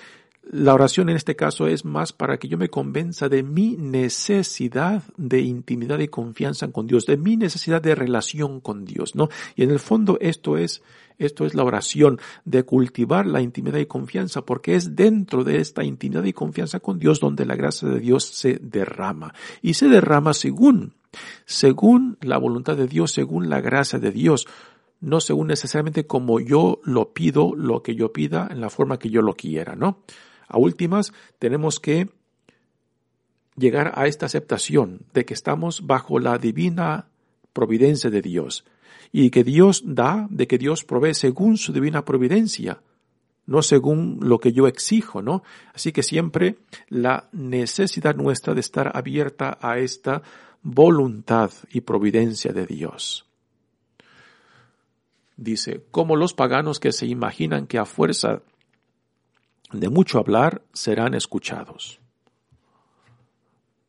la 0.50 0.74
oración 0.74 1.08
en 1.08 1.16
este 1.16 1.36
caso 1.36 1.66
es 1.66 1.84
más 1.84 2.12
para 2.12 2.38
que 2.38 2.48
yo 2.48 2.58
me 2.58 2.68
convenza 2.68 3.28
de 3.28 3.42
mi 3.42 3.76
necesidad 3.76 5.02
de 5.16 5.40
intimidad 5.40 5.98
y 5.98 6.08
confianza 6.08 6.68
con 6.68 6.86
Dios, 6.86 7.06
de 7.06 7.16
mi 7.16 7.36
necesidad 7.36 7.80
de 7.80 7.94
relación 7.94 8.60
con 8.60 8.84
Dios, 8.84 9.14
¿no? 9.14 9.28
Y 9.56 9.62
en 9.62 9.70
el 9.70 9.78
fondo 9.78 10.18
esto 10.20 10.58
es, 10.58 10.82
esto 11.18 11.46
es 11.46 11.54
la 11.54 11.64
oración, 11.64 12.20
de 12.44 12.62
cultivar 12.64 13.26
la 13.26 13.40
intimidad 13.40 13.78
y 13.78 13.86
confianza, 13.86 14.42
porque 14.42 14.74
es 14.74 14.94
dentro 14.94 15.44
de 15.44 15.58
esta 15.58 15.82
intimidad 15.82 16.24
y 16.24 16.32
confianza 16.32 16.80
con 16.80 16.98
Dios 16.98 17.20
donde 17.20 17.46
la 17.46 17.56
gracia 17.56 17.88
de 17.88 18.00
Dios 18.00 18.24
se 18.24 18.58
derrama. 18.60 19.34
Y 19.62 19.74
se 19.74 19.88
derrama 19.88 20.34
según, 20.34 20.92
según 21.46 22.18
la 22.20 22.38
voluntad 22.38 22.76
de 22.76 22.86
Dios, 22.86 23.12
según 23.12 23.48
la 23.48 23.60
gracia 23.60 23.98
de 23.98 24.10
Dios 24.10 24.46
no 25.00 25.20
según 25.20 25.48
necesariamente 25.48 26.06
como 26.06 26.40
yo 26.40 26.80
lo 26.84 27.12
pido, 27.12 27.54
lo 27.54 27.82
que 27.82 27.94
yo 27.94 28.12
pida, 28.12 28.48
en 28.50 28.62
la 28.62 28.70
forma 28.70 28.98
que 28.98 29.10
yo 29.10 29.20
lo 29.20 29.34
quiera, 29.34 29.76
¿no? 29.76 29.98
A 30.48 30.58
últimas, 30.58 31.12
tenemos 31.38 31.80
que 31.80 32.08
llegar 33.56 33.92
a 33.94 34.06
esta 34.06 34.26
aceptación 34.26 35.00
de 35.12 35.24
que 35.24 35.34
estamos 35.34 35.86
bajo 35.86 36.18
la 36.18 36.38
divina 36.38 37.06
providencia 37.52 38.10
de 38.10 38.22
Dios 38.22 38.64
y 39.12 39.30
que 39.30 39.44
Dios 39.44 39.82
da, 39.86 40.26
de 40.30 40.46
que 40.46 40.58
Dios 40.58 40.84
provee 40.84 41.14
según 41.14 41.56
su 41.56 41.72
divina 41.72 42.04
providencia, 42.04 42.80
no 43.46 43.62
según 43.62 44.18
lo 44.22 44.38
que 44.38 44.52
yo 44.52 44.66
exijo, 44.66 45.22
¿no? 45.22 45.42
Así 45.72 45.92
que 45.92 46.02
siempre 46.02 46.56
la 46.88 47.28
necesidad 47.32 48.16
nuestra 48.16 48.54
de 48.54 48.60
estar 48.60 48.90
abierta 48.96 49.58
a 49.60 49.78
esta 49.78 50.22
voluntad 50.62 51.52
y 51.70 51.82
providencia 51.82 52.52
de 52.52 52.66
Dios. 52.66 53.26
Dice, 55.36 55.84
como 55.90 56.16
los 56.16 56.32
paganos 56.32 56.80
que 56.80 56.92
se 56.92 57.06
imaginan 57.06 57.66
que 57.66 57.78
a 57.78 57.84
fuerza 57.84 58.42
de 59.80 59.88
mucho 59.88 60.18
hablar 60.18 60.62
serán 60.72 61.14
escuchados. 61.14 62.00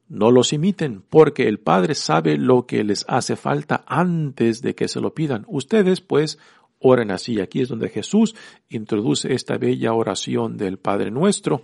No 0.08 0.30
los 0.32 0.54
imiten, 0.54 1.04
porque 1.10 1.48
el 1.48 1.60
Padre 1.60 1.96
sabe 1.96 2.38
lo 2.38 2.68
que 2.68 2.84
les 2.84 3.06
hace 3.08 3.36
falta 3.36 3.84
antes 3.88 4.62
de 4.62 4.76
que 4.76 4.88
se 4.88 5.02
lo 5.02 5.14
pidan. 5.14 5.46
Ustedes, 5.48 6.02
pues, 6.02 6.38
oren 6.80 7.10
así. 7.12 7.40
Aquí 7.40 7.62
es 7.62 7.70
donde 7.70 7.90
Jesús 7.90 8.36
introduce 8.70 9.34
esta 9.34 9.58
bella 9.58 9.94
oración 9.94 10.58
del 10.58 10.78
Padre 10.78 11.10
nuestro. 11.10 11.64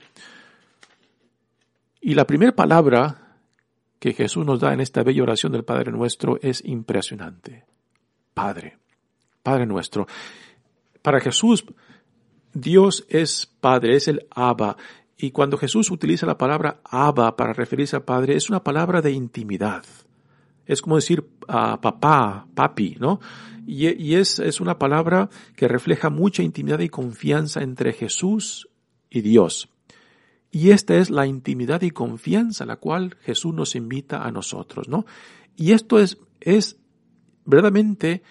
Y 2.01 2.15
la 2.15 2.25
primera 2.25 2.55
palabra 2.55 3.37
que 3.99 4.13
Jesús 4.13 4.43
nos 4.43 4.59
da 4.59 4.73
en 4.73 4.81
esta 4.81 5.03
bella 5.03 5.21
oración 5.21 5.51
del 5.51 5.63
Padre 5.63 5.91
nuestro 5.91 6.39
es 6.41 6.65
impresionante. 6.65 7.65
Padre. 8.33 8.79
Padre 9.43 9.67
nuestro. 9.67 10.07
Para 11.03 11.19
Jesús, 11.19 11.63
Dios 12.53 13.05
es 13.09 13.49
Padre, 13.59 13.95
es 13.95 14.07
el 14.07 14.27
Abba. 14.31 14.77
Y 15.17 15.31
cuando 15.31 15.57
Jesús 15.57 15.91
utiliza 15.91 16.25
la 16.25 16.37
palabra 16.37 16.81
Abba 16.83 17.35
para 17.35 17.53
referirse 17.53 17.95
al 17.95 18.03
Padre, 18.03 18.35
es 18.35 18.49
una 18.49 18.63
palabra 18.63 19.01
de 19.01 19.11
intimidad. 19.11 19.83
Es 20.65 20.81
como 20.81 20.95
decir 20.95 21.25
a 21.47 21.79
papá, 21.81 22.47
papi, 22.53 22.97
¿no? 22.99 23.19
Y, 23.67 24.15
es, 24.15 24.39
es 24.39 24.59
una 24.59 24.79
palabra 24.79 25.29
que 25.55 25.67
refleja 25.67 26.09
mucha 26.09 26.43
intimidad 26.43 26.79
y 26.79 26.89
confianza 26.89 27.61
entre 27.61 27.93
Jesús 27.93 28.67
y 29.09 29.21
Dios. 29.21 29.69
Y 30.49 30.71
esta 30.71 30.95
es 30.95 31.09
la 31.09 31.27
intimidad 31.27 31.81
y 31.83 31.91
confianza 31.91 32.63
a 32.63 32.67
la 32.67 32.77
cual 32.77 33.17
Jesús 33.21 33.53
nos 33.53 33.75
invita 33.75 34.23
a 34.23 34.31
nosotros, 34.31 34.89
¿no? 34.89 35.05
Y 35.55 35.71
esto 35.71 35.99
es, 35.99 36.17
es 36.39 36.77
verdaderamente 37.45 38.23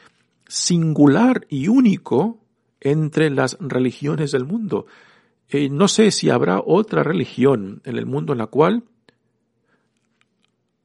singular 0.46 1.46
y 1.48 1.68
único 1.68 2.39
entre 2.80 3.30
las 3.30 3.56
religiones 3.60 4.32
del 4.32 4.44
mundo. 4.44 4.86
Eh, 5.48 5.68
no 5.68 5.88
sé 5.88 6.10
si 6.10 6.30
habrá 6.30 6.60
otra 6.64 7.02
religión 7.02 7.82
en 7.84 7.96
el 7.96 8.06
mundo 8.06 8.32
en 8.32 8.38
la 8.38 8.46
cual 8.46 8.84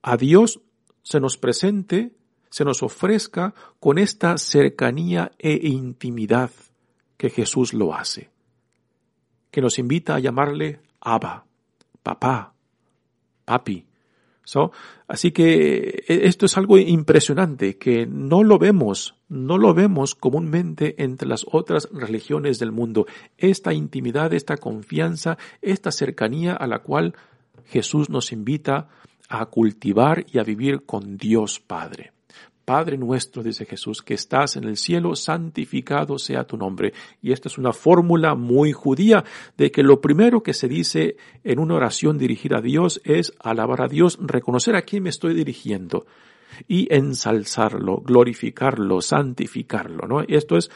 a 0.02 0.18
Dios 0.18 0.62
se 1.04 1.20
nos 1.20 1.38
presente, 1.38 2.14
se 2.50 2.66
nos 2.66 2.84
ofrezca 2.84 3.54
con 3.80 3.98
esta 3.98 4.38
cercanía 4.38 5.32
e 5.38 5.68
intimidad 5.68 6.52
que 7.18 7.30
Jesús 7.30 7.74
lo 7.74 7.94
hace, 7.94 8.30
que 9.52 9.62
nos 9.62 9.80
invita 9.80 10.16
a 10.16 10.20
llamarle 10.20 10.80
Abba, 11.00 11.46
papá, 12.02 12.54
papi. 13.46 13.86
así 15.08 15.32
que 15.32 16.04
e, 16.08 16.28
esto 16.28 16.46
es 16.46 16.58
algo 16.58 16.78
impresionante 16.78 17.78
que 17.78 18.06
no 18.08 18.44
lo 18.44 18.58
vemos, 18.58 19.15
no 19.28 19.58
lo 19.58 19.74
vemos 19.74 20.16
comúnmente 20.16 21.02
entre 21.04 21.28
las 21.28 21.46
otras 21.52 21.90
religiones 21.92 22.60
del 22.60 22.72
mundo. 22.72 23.08
Esta 23.38 23.74
intimidad, 23.74 24.34
esta 24.34 24.58
confianza, 24.58 25.38
esta 25.62 25.92
cercanía 25.92 26.54
a 26.54 26.68
la 26.68 26.80
cual 26.80 27.16
Jesús 27.66 28.10
nos 28.10 28.32
invita 28.32 28.90
a 29.28 29.46
cultivar 29.48 30.26
y 30.32 30.38
a 30.38 30.44
vivir 30.44 30.86
con 30.86 31.18
Dios 31.18 31.60
Padre. 31.60 32.12
Padre 32.64 32.98
nuestro, 32.98 33.44
dice 33.44 33.66
Jesús, 33.66 34.02
que 34.02 34.16
estás 34.16 34.56
en 34.56 34.64
el 34.64 34.78
cielo, 34.78 35.16
santificado 35.16 36.18
sea 36.18 36.46
tu 36.46 36.58
nombre. 36.58 36.94
Y 37.22 37.32
esta 37.32 37.48
es 37.48 37.60
una 37.60 37.74
fórmula 37.74 38.34
muy 38.34 38.72
judía 38.72 39.24
de 39.56 39.70
que 39.70 39.84
lo 39.84 40.02
primero 40.02 40.42
que 40.42 40.56
se 40.56 40.68
dice 40.68 41.16
en 41.44 41.60
una 41.60 41.76
oración 41.76 42.18
dirigida 42.18 42.58
a 42.58 42.62
Dios 42.62 43.02
es 43.04 43.34
alabar 43.40 43.84
a 43.84 43.88
Dios, 43.88 44.18
reconocer 44.20 44.76
a 44.76 44.82
quién 44.82 45.04
me 45.04 45.10
estoy 45.10 45.36
dirigiendo 45.36 46.08
y 46.68 46.94
ensalzarlo, 46.94 47.98
glorificarlo, 47.98 49.02
santificarlo, 49.02 50.08
¿no? 50.08 50.22
Esto 50.22 50.58
es, 50.58 50.70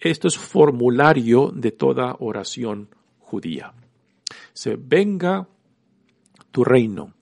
esto 0.00 0.28
es 0.28 0.36
formulario 0.36 1.52
de 1.54 1.72
toda 1.72 2.16
oración 2.20 2.88
judía. 3.18 3.72
Se 4.52 4.76
venga 4.76 5.48
tu 6.50 6.64
reino, 6.64 7.14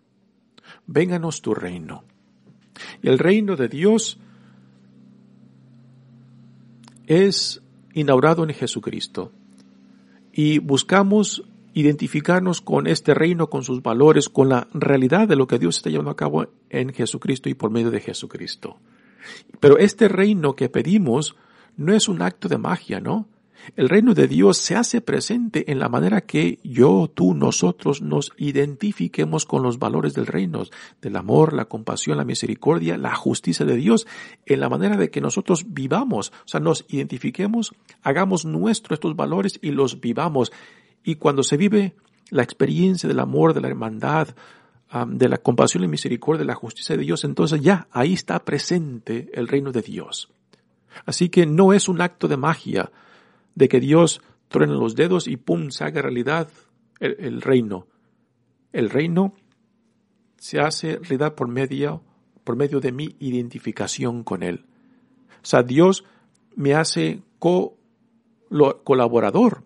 vénganos 0.86 1.42
tu 1.42 1.54
reino. 1.54 2.04
Y 3.02 3.08
el 3.08 3.18
reino 3.18 3.56
de 3.56 3.68
Dios 3.68 4.18
es 7.06 7.60
inaugurado 7.92 8.44
en 8.44 8.54
Jesucristo. 8.54 9.32
Y 10.32 10.58
buscamos 10.58 11.44
identificarnos 11.74 12.60
con 12.60 12.86
este 12.86 13.14
reino, 13.14 13.48
con 13.48 13.62
sus 13.62 13.82
valores, 13.82 14.28
con 14.28 14.48
la 14.48 14.68
realidad 14.72 15.28
de 15.28 15.36
lo 15.36 15.46
que 15.46 15.58
Dios 15.58 15.76
está 15.76 15.90
llevando 15.90 16.10
a 16.10 16.16
cabo 16.16 16.46
en 16.68 16.92
Jesucristo 16.92 17.48
y 17.48 17.54
por 17.54 17.70
medio 17.70 17.90
de 17.90 18.00
Jesucristo. 18.00 18.78
Pero 19.60 19.78
este 19.78 20.08
reino 20.08 20.54
que 20.56 20.68
pedimos 20.68 21.36
no 21.76 21.94
es 21.94 22.08
un 22.08 22.22
acto 22.22 22.48
de 22.48 22.58
magia, 22.58 23.00
¿no? 23.00 23.28
El 23.76 23.88
reino 23.88 24.14
de 24.14 24.26
Dios 24.26 24.56
se 24.56 24.74
hace 24.74 25.00
presente 25.00 25.70
en 25.70 25.78
la 25.78 25.88
manera 25.88 26.22
que 26.22 26.58
yo, 26.64 27.10
tú, 27.12 27.34
nosotros 27.34 28.00
nos 28.00 28.32
identifiquemos 28.36 29.44
con 29.44 29.62
los 29.62 29.78
valores 29.78 30.14
del 30.14 30.26
reino, 30.26 30.64
del 31.00 31.16
amor, 31.16 31.52
la 31.52 31.66
compasión, 31.66 32.16
la 32.16 32.24
misericordia, 32.24 32.96
la 32.96 33.14
justicia 33.14 33.66
de 33.66 33.76
Dios, 33.76 34.06
en 34.46 34.60
la 34.60 34.68
manera 34.68 34.96
de 34.96 35.10
que 35.10 35.20
nosotros 35.20 35.66
vivamos, 35.68 36.32
o 36.44 36.48
sea, 36.48 36.60
nos 36.60 36.84
identifiquemos, 36.88 37.74
hagamos 38.02 38.44
nuestros 38.44 38.96
estos 38.96 39.16
valores 39.16 39.58
y 39.62 39.70
los 39.72 40.00
vivamos. 40.00 40.52
Y 41.02 41.16
cuando 41.16 41.42
se 41.42 41.56
vive 41.56 41.94
la 42.30 42.42
experiencia 42.42 43.08
del 43.08 43.20
amor, 43.20 43.54
de 43.54 43.60
la 43.60 43.68
hermandad, 43.68 44.28
de 45.06 45.28
la 45.28 45.38
compasión 45.38 45.84
y 45.84 45.88
misericordia, 45.88 46.40
de 46.40 46.46
la 46.46 46.54
justicia 46.54 46.96
de 46.96 47.02
Dios, 47.02 47.24
entonces 47.24 47.60
ya 47.60 47.86
ahí 47.92 48.12
está 48.12 48.44
presente 48.44 49.30
el 49.34 49.48
reino 49.48 49.72
de 49.72 49.82
Dios. 49.82 50.30
Así 51.06 51.28
que 51.28 51.46
no 51.46 51.72
es 51.72 51.88
un 51.88 52.00
acto 52.00 52.28
de 52.28 52.36
magia, 52.36 52.90
de 53.54 53.68
que 53.68 53.80
Dios 53.80 54.20
truene 54.48 54.74
los 54.74 54.96
dedos 54.96 55.28
y 55.28 55.36
pum, 55.36 55.70
se 55.70 55.84
haga 55.84 56.02
realidad 56.02 56.48
el, 56.98 57.40
reino. 57.40 57.86
El 58.72 58.90
reino 58.90 59.34
se 60.36 60.60
hace 60.60 60.96
realidad 60.96 61.34
por 61.34 61.48
medio, 61.48 62.02
por 62.44 62.56
medio 62.56 62.80
de 62.80 62.92
mi 62.92 63.16
identificación 63.20 64.24
con 64.24 64.42
Él. 64.42 64.64
O 65.42 65.46
sea, 65.46 65.62
Dios 65.62 66.04
me 66.56 66.74
hace 66.74 67.22
co 67.38 67.76
colaborador 68.84 69.62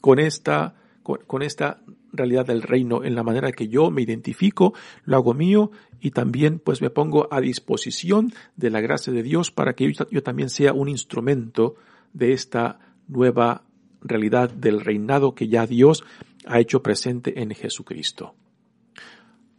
con 0.00 0.18
esta, 0.18 0.74
con, 1.02 1.42
esta 1.42 1.80
realidad 2.12 2.46
del 2.46 2.62
reino 2.62 3.04
en 3.04 3.14
la 3.14 3.22
manera 3.22 3.52
que 3.52 3.68
yo 3.68 3.90
me 3.90 4.02
identifico, 4.02 4.74
lo 5.04 5.16
hago 5.16 5.34
mío 5.34 5.70
y 6.00 6.10
también 6.10 6.58
pues 6.58 6.80
me 6.80 6.90
pongo 6.90 7.28
a 7.30 7.40
disposición 7.40 8.32
de 8.56 8.70
la 8.70 8.80
gracia 8.80 9.12
de 9.12 9.22
Dios 9.22 9.50
para 9.50 9.74
que 9.74 9.92
yo, 9.92 10.22
también 10.22 10.50
sea 10.50 10.72
un 10.72 10.88
instrumento 10.88 11.76
de 12.12 12.32
esta 12.32 12.78
nueva 13.06 13.64
realidad 14.00 14.50
del 14.50 14.80
reinado 14.80 15.34
que 15.34 15.48
ya 15.48 15.66
Dios 15.66 16.04
ha 16.46 16.60
hecho 16.60 16.82
presente 16.82 17.40
en 17.42 17.50
Jesucristo. 17.50 18.34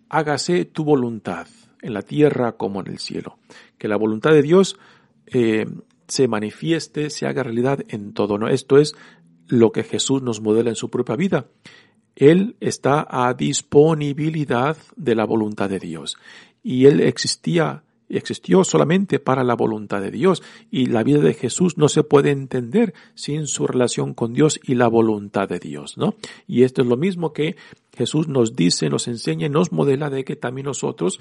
Hágase 0.08 0.66
tu 0.66 0.84
voluntad 0.84 1.48
en 1.82 1.94
la 1.94 2.02
tierra 2.02 2.54
como 2.54 2.82
en 2.82 2.88
el 2.88 3.00
cielo. 3.00 3.38
Que 3.78 3.88
la 3.88 3.98
voluntad 3.98 4.32
de 4.32 4.42
Dios 4.42 4.78
eh, 5.28 5.66
se 6.08 6.28
manifieste, 6.28 7.10
se 7.10 7.28
haga 7.28 7.44
realidad 7.44 7.86
en 7.90 8.14
todo. 8.14 8.38
¿no? 8.38 8.48
Esto 8.48 8.78
es 8.78 8.96
lo 9.50 9.72
que 9.72 9.84
Jesús 9.84 10.22
nos 10.22 10.42
modela 10.42 10.70
en 10.70 10.76
su 10.76 10.90
propia 10.90 11.16
vida. 11.16 11.48
Él 12.16 12.56
está 12.60 13.06
a 13.10 13.34
disponibilidad 13.34 14.78
de 14.96 15.16
la 15.16 15.26
voluntad 15.26 15.70
de 15.70 15.80
Dios. 15.80 16.18
Y 16.64 16.86
Él 16.86 17.02
existía 17.02 17.84
existió 18.10 18.64
solamente 18.64 19.20
para 19.20 19.44
la 19.44 19.56
voluntad 19.56 20.02
de 20.02 20.12
Dios 20.12 20.42
y 20.72 20.88
la 20.88 21.04
vida 21.04 21.20
de 21.20 21.36
Jesús 21.36 21.78
no 21.78 21.90
se 21.90 22.04
puede 22.04 22.32
entender 22.32 22.94
sin 23.14 23.46
su 23.46 23.68
relación 23.68 24.16
con 24.16 24.34
Dios 24.34 24.60
y 24.64 24.76
la 24.76 24.88
voluntad 24.88 25.48
de 25.48 25.60
Dios, 25.60 25.96
¿no? 25.96 26.16
Y 26.48 26.64
esto 26.64 26.82
es 26.82 26.88
lo 26.88 26.98
mismo 26.98 27.34
que 27.34 27.56
Jesús 27.96 28.28
nos 28.28 28.56
dice, 28.56 28.90
nos 28.90 29.08
enseña 29.08 29.48
nos 29.48 29.72
modela 29.72 30.10
de 30.10 30.24
que 30.24 30.36
también 30.36 30.66
nosotros 30.66 31.20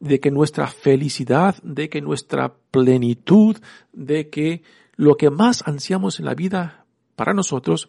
de 0.00 0.20
que 0.20 0.30
nuestra 0.30 0.68
felicidad, 0.68 1.56
de 1.62 1.88
que 1.88 2.00
nuestra 2.00 2.54
plenitud, 2.70 3.56
de 3.92 4.28
que 4.28 4.62
lo 4.94 5.16
que 5.16 5.30
más 5.30 5.66
ansiamos 5.66 6.20
en 6.20 6.26
la 6.26 6.34
vida 6.34 6.77
para 7.18 7.34
nosotros 7.34 7.88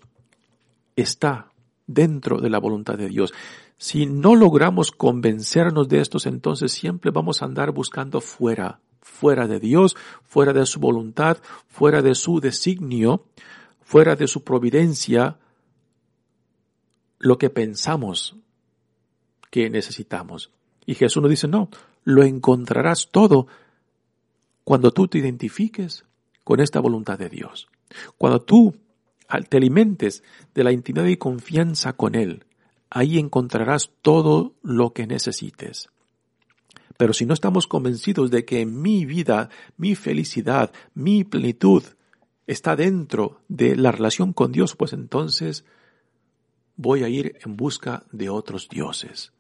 está 0.95 1.51
dentro 1.85 2.41
de 2.41 2.49
la 2.49 2.57
voluntad 2.57 2.97
de 2.97 3.07
Dios. 3.07 3.31
Si 3.77 4.07
no 4.07 4.35
logramos 4.35 4.89
convencernos 4.89 5.87
de 5.87 6.01
estos, 6.01 6.25
entonces 6.25 6.71
siempre 6.71 7.11
vamos 7.11 7.41
a 7.41 7.45
andar 7.45 7.71
buscando 7.71 8.21
fuera, 8.21 8.79
fuera 9.01 9.47
de 9.47 9.59
Dios, 9.59 9.95
fuera 10.23 10.51
de 10.51 10.65
su 10.65 10.79
voluntad, 10.79 11.37
fuera 11.67 12.01
de 12.01 12.15
su 12.15 12.39
designio, 12.39 13.23
fuera 13.81 14.15
de 14.15 14.27
su 14.27 14.43
providencia, 14.43 15.37
lo 17.19 17.37
que 17.37 17.51
pensamos 17.51 18.35
que 19.51 19.69
necesitamos. 19.69 20.49
Y 20.87 20.95
Jesús 20.95 21.21
nos 21.21 21.29
dice, 21.29 21.47
no, 21.47 21.69
lo 22.03 22.23
encontrarás 22.23 23.09
todo 23.11 23.45
cuando 24.63 24.91
tú 24.91 25.07
te 25.07 25.19
identifiques 25.19 26.03
con 26.43 26.61
esta 26.61 26.79
voluntad 26.79 27.19
de 27.19 27.29
Dios. 27.29 27.67
Cuando 28.17 28.41
tú 28.41 28.75
te 29.49 29.57
alimentes 29.57 30.23
de 30.55 30.63
la 30.63 30.71
intimidad 30.71 31.05
y 31.05 31.17
confianza 31.17 31.93
con 31.93 32.15
Él, 32.15 32.45
ahí 32.89 33.19
encontrarás 33.19 33.91
todo 34.01 34.53
lo 34.63 34.93
que 34.93 35.07
necesites. 35.07 35.89
Pero 36.97 37.13
si 37.13 37.25
no 37.25 37.33
estamos 37.33 37.67
convencidos 37.67 38.31
de 38.31 38.43
que 38.43 38.65
mi 38.65 39.05
vida, 39.05 39.49
mi 39.77 39.95
felicidad, 39.95 40.71
mi 40.93 41.23
plenitud 41.23 41.83
está 42.45 42.75
dentro 42.75 43.39
de 43.47 43.75
la 43.75 43.91
relación 43.91 44.33
con 44.33 44.51
Dios, 44.51 44.75
pues 44.75 44.93
entonces 44.93 45.63
voy 46.75 47.03
a 47.03 47.09
ir 47.09 47.37
en 47.45 47.55
busca 47.55 48.03
de 48.11 48.29
otros 48.29 48.67
dioses. 48.67 49.31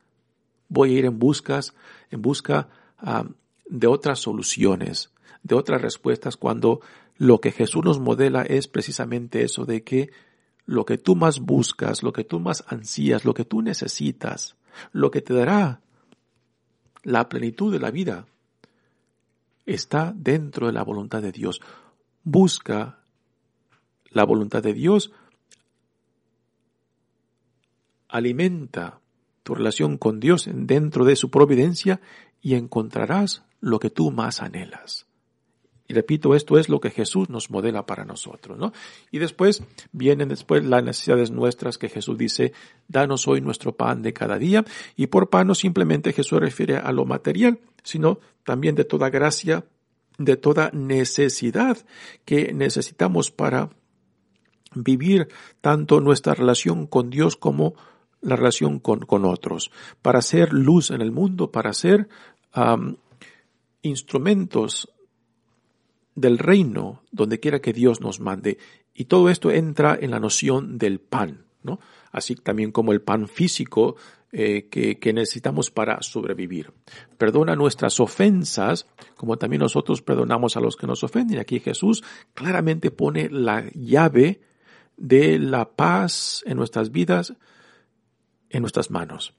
Voy 0.67 0.95
a 0.95 0.99
ir 0.99 1.05
en 1.05 1.17
buscas, 1.17 1.73
en 2.11 2.21
busca 2.21 2.69
ah, 2.97 3.25
de 3.65 3.87
otras 3.87 4.19
soluciones, 4.19 5.11
de 5.43 5.55
otras 5.55 5.81
respuestas 5.81 6.37
cuando 6.37 6.81
lo 7.17 7.39
que 7.41 7.51
Jesús 7.51 7.83
nos 7.83 7.99
modela 7.99 8.43
es 8.43 8.67
precisamente 8.67 9.43
eso 9.43 9.65
de 9.65 9.83
que 9.83 10.11
lo 10.65 10.85
que 10.85 10.97
tú 10.97 11.15
más 11.15 11.39
buscas, 11.39 12.03
lo 12.03 12.13
que 12.13 12.23
tú 12.23 12.39
más 12.39 12.63
ansías, 12.67 13.25
lo 13.25 13.33
que 13.33 13.45
tú 13.45 13.61
necesitas, 13.61 14.55
lo 14.91 15.11
que 15.11 15.21
te 15.21 15.33
dará 15.33 15.81
la 17.03 17.27
plenitud 17.29 17.71
de 17.71 17.79
la 17.79 17.91
vida, 17.91 18.27
está 19.65 20.13
dentro 20.15 20.67
de 20.67 20.73
la 20.73 20.83
voluntad 20.83 21.21
de 21.21 21.31
Dios. 21.31 21.61
Busca 22.23 22.99
la 24.11 24.25
voluntad 24.25 24.63
de 24.63 24.73
Dios 24.73 25.11
alimenta 28.09 28.99
tu 29.43 29.55
relación 29.55 29.97
con 29.97 30.19
Dios 30.19 30.49
dentro 30.51 31.05
de 31.05 31.15
su 31.15 31.29
providencia 31.29 32.01
y 32.41 32.55
encontrarás 32.55 33.43
lo 33.61 33.79
que 33.79 33.89
tú 33.89 34.11
más 34.11 34.41
anhelas. 34.41 35.05
Y 35.89 35.95
repito, 35.95 36.35
esto 36.35 36.59
es 36.59 36.69
lo 36.69 36.79
que 36.79 36.91
Jesús 36.91 37.29
nos 37.29 37.49
modela 37.49 37.87
para 37.87 38.05
nosotros, 38.05 38.59
¿no? 38.59 38.73
Y 39.09 39.17
después 39.17 39.63
vienen 39.91 40.29
después 40.29 40.63
las 40.63 40.83
necesidades 40.83 41.31
nuestras 41.31 41.79
que 41.79 41.89
Jesús 41.89 42.15
dice, 42.15 42.53
danos 42.87 43.27
hoy 43.27 43.41
nuestro 43.41 43.75
pan 43.75 44.03
de 44.03 44.13
cada 44.13 44.37
día. 44.37 44.63
Y 44.95 45.07
por 45.07 45.31
pan 45.31 45.47
no 45.47 45.55
simplemente 45.55 46.13
Jesús 46.13 46.39
refiere 46.39 46.77
a 46.77 46.91
lo 46.91 47.05
material, 47.05 47.59
sino 47.81 48.19
también 48.45 48.75
de 48.75 48.83
toda 48.83 49.09
gracia, 49.09 49.65
de 50.19 50.37
toda 50.37 50.69
necesidad 50.73 51.79
que 52.23 52.53
necesitamos 52.53 53.31
para 53.31 53.71
vivir 54.75 55.27
tanto 55.59 56.01
nuestra 56.01 56.35
relación 56.35 56.85
con 56.85 57.09
Dios 57.09 57.35
como 57.35 57.73
la 58.21 58.35
relación 58.35 58.77
con, 58.77 58.99
con 58.99 59.25
otros, 59.25 59.71
para 60.03 60.21
ser 60.21 60.53
luz 60.53 60.91
en 60.91 61.01
el 61.01 61.11
mundo, 61.11 61.51
para 61.51 61.73
ser 61.73 62.09
instrumentos 63.81 64.87
del 66.19 66.37
reino 66.37 67.03
donde 67.11 67.39
quiera 67.39 67.59
que 67.59 67.73
Dios 67.73 68.01
nos 68.01 68.19
mande. 68.19 68.57
Y 68.93 69.05
todo 69.05 69.29
esto 69.29 69.51
entra 69.51 69.97
en 69.99 70.11
la 70.11 70.19
noción 70.19 70.77
del 70.77 70.99
pan, 70.99 71.45
¿no? 71.63 71.79
Así 72.11 72.35
también 72.35 72.71
como 72.71 72.91
el 72.91 73.01
pan 73.01 73.27
físico 73.27 73.95
eh, 74.31 74.67
que, 74.69 74.99
que, 74.99 75.13
necesitamos 75.13 75.71
para 75.71 76.01
sobrevivir. 76.01 76.71
Perdona 77.17 77.55
nuestras 77.55 77.99
ofensas, 77.99 78.87
como 79.15 79.37
también 79.37 79.61
nosotros 79.61 80.01
perdonamos 80.01 80.57
a 80.57 80.61
los 80.61 80.75
que 80.75 80.87
nos 80.87 81.03
ofenden. 81.03 81.39
Aquí 81.39 81.59
Jesús 81.59 82.03
claramente 82.33 82.91
pone 82.91 83.29
la 83.29 83.65
llave 83.73 84.41
de 84.97 85.39
la 85.39 85.69
paz 85.71 86.43
en 86.45 86.57
nuestras 86.57 86.91
vidas 86.91 87.33
en 88.49 88.61
nuestras 88.61 88.91
manos. 88.91 89.33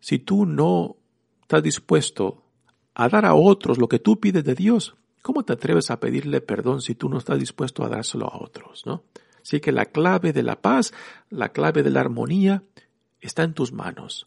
Si 0.00 0.18
tú 0.18 0.46
no 0.46 0.96
estás 1.42 1.62
dispuesto 1.62 2.42
a 2.94 3.08
dar 3.08 3.24
a 3.24 3.34
otros 3.34 3.78
lo 3.78 3.88
que 3.88 3.98
tú 3.98 4.20
pides 4.20 4.44
de 4.44 4.54
Dios, 4.54 4.96
¿cómo 5.22 5.44
te 5.44 5.54
atreves 5.54 5.90
a 5.90 6.00
pedirle 6.00 6.40
perdón 6.40 6.82
si 6.82 6.94
tú 6.94 7.08
no 7.08 7.18
estás 7.18 7.38
dispuesto 7.38 7.84
a 7.84 7.88
dárselo 7.88 8.26
a 8.26 8.42
otros, 8.42 8.84
no? 8.84 9.04
Así 9.42 9.60
que 9.60 9.72
la 9.72 9.86
clave 9.86 10.32
de 10.32 10.42
la 10.42 10.60
paz, 10.60 10.92
la 11.30 11.50
clave 11.50 11.82
de 11.82 11.90
la 11.90 12.00
armonía, 12.00 12.62
está 13.20 13.42
en 13.42 13.54
tus 13.54 13.72
manos. 13.72 14.26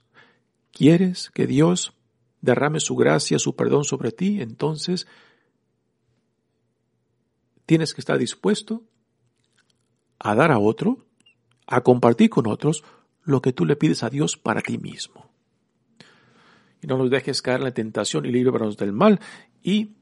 ¿Quieres 0.72 1.30
que 1.30 1.48
Dios 1.48 1.94
derrame 2.42 2.80
su 2.80 2.96
gracia, 2.96 3.40
su 3.40 3.56
perdón 3.56 3.86
sobre 3.86 4.12
ti? 4.12 4.42
Entonces, 4.42 5.08
tienes 7.66 7.94
que 7.94 8.02
estar 8.02 8.18
dispuesto 8.18 8.84
a 10.20 10.36
dar 10.36 10.52
a 10.52 10.60
otro, 10.60 11.06
a 11.68 11.82
compartir 11.82 12.30
con 12.30 12.48
otros 12.48 12.84
lo 13.24 13.42
que 13.42 13.54
tú 13.54 13.66
le 13.66 13.76
pides 13.76 14.04
a 14.04 14.10
Dios 14.10 14.38
para 14.38 14.62
ti 14.62 14.78
mismo. 14.78 15.30
Y 16.82 16.88
no 16.88 16.98
nos 16.98 17.10
dejes 17.10 17.42
caer 17.42 17.60
en 17.60 17.64
la 17.66 17.74
tentación 17.74 18.26
y 18.26 18.32
líbranos 18.32 18.78
del 18.78 18.92
mal. 18.92 19.20
Y 19.64 19.96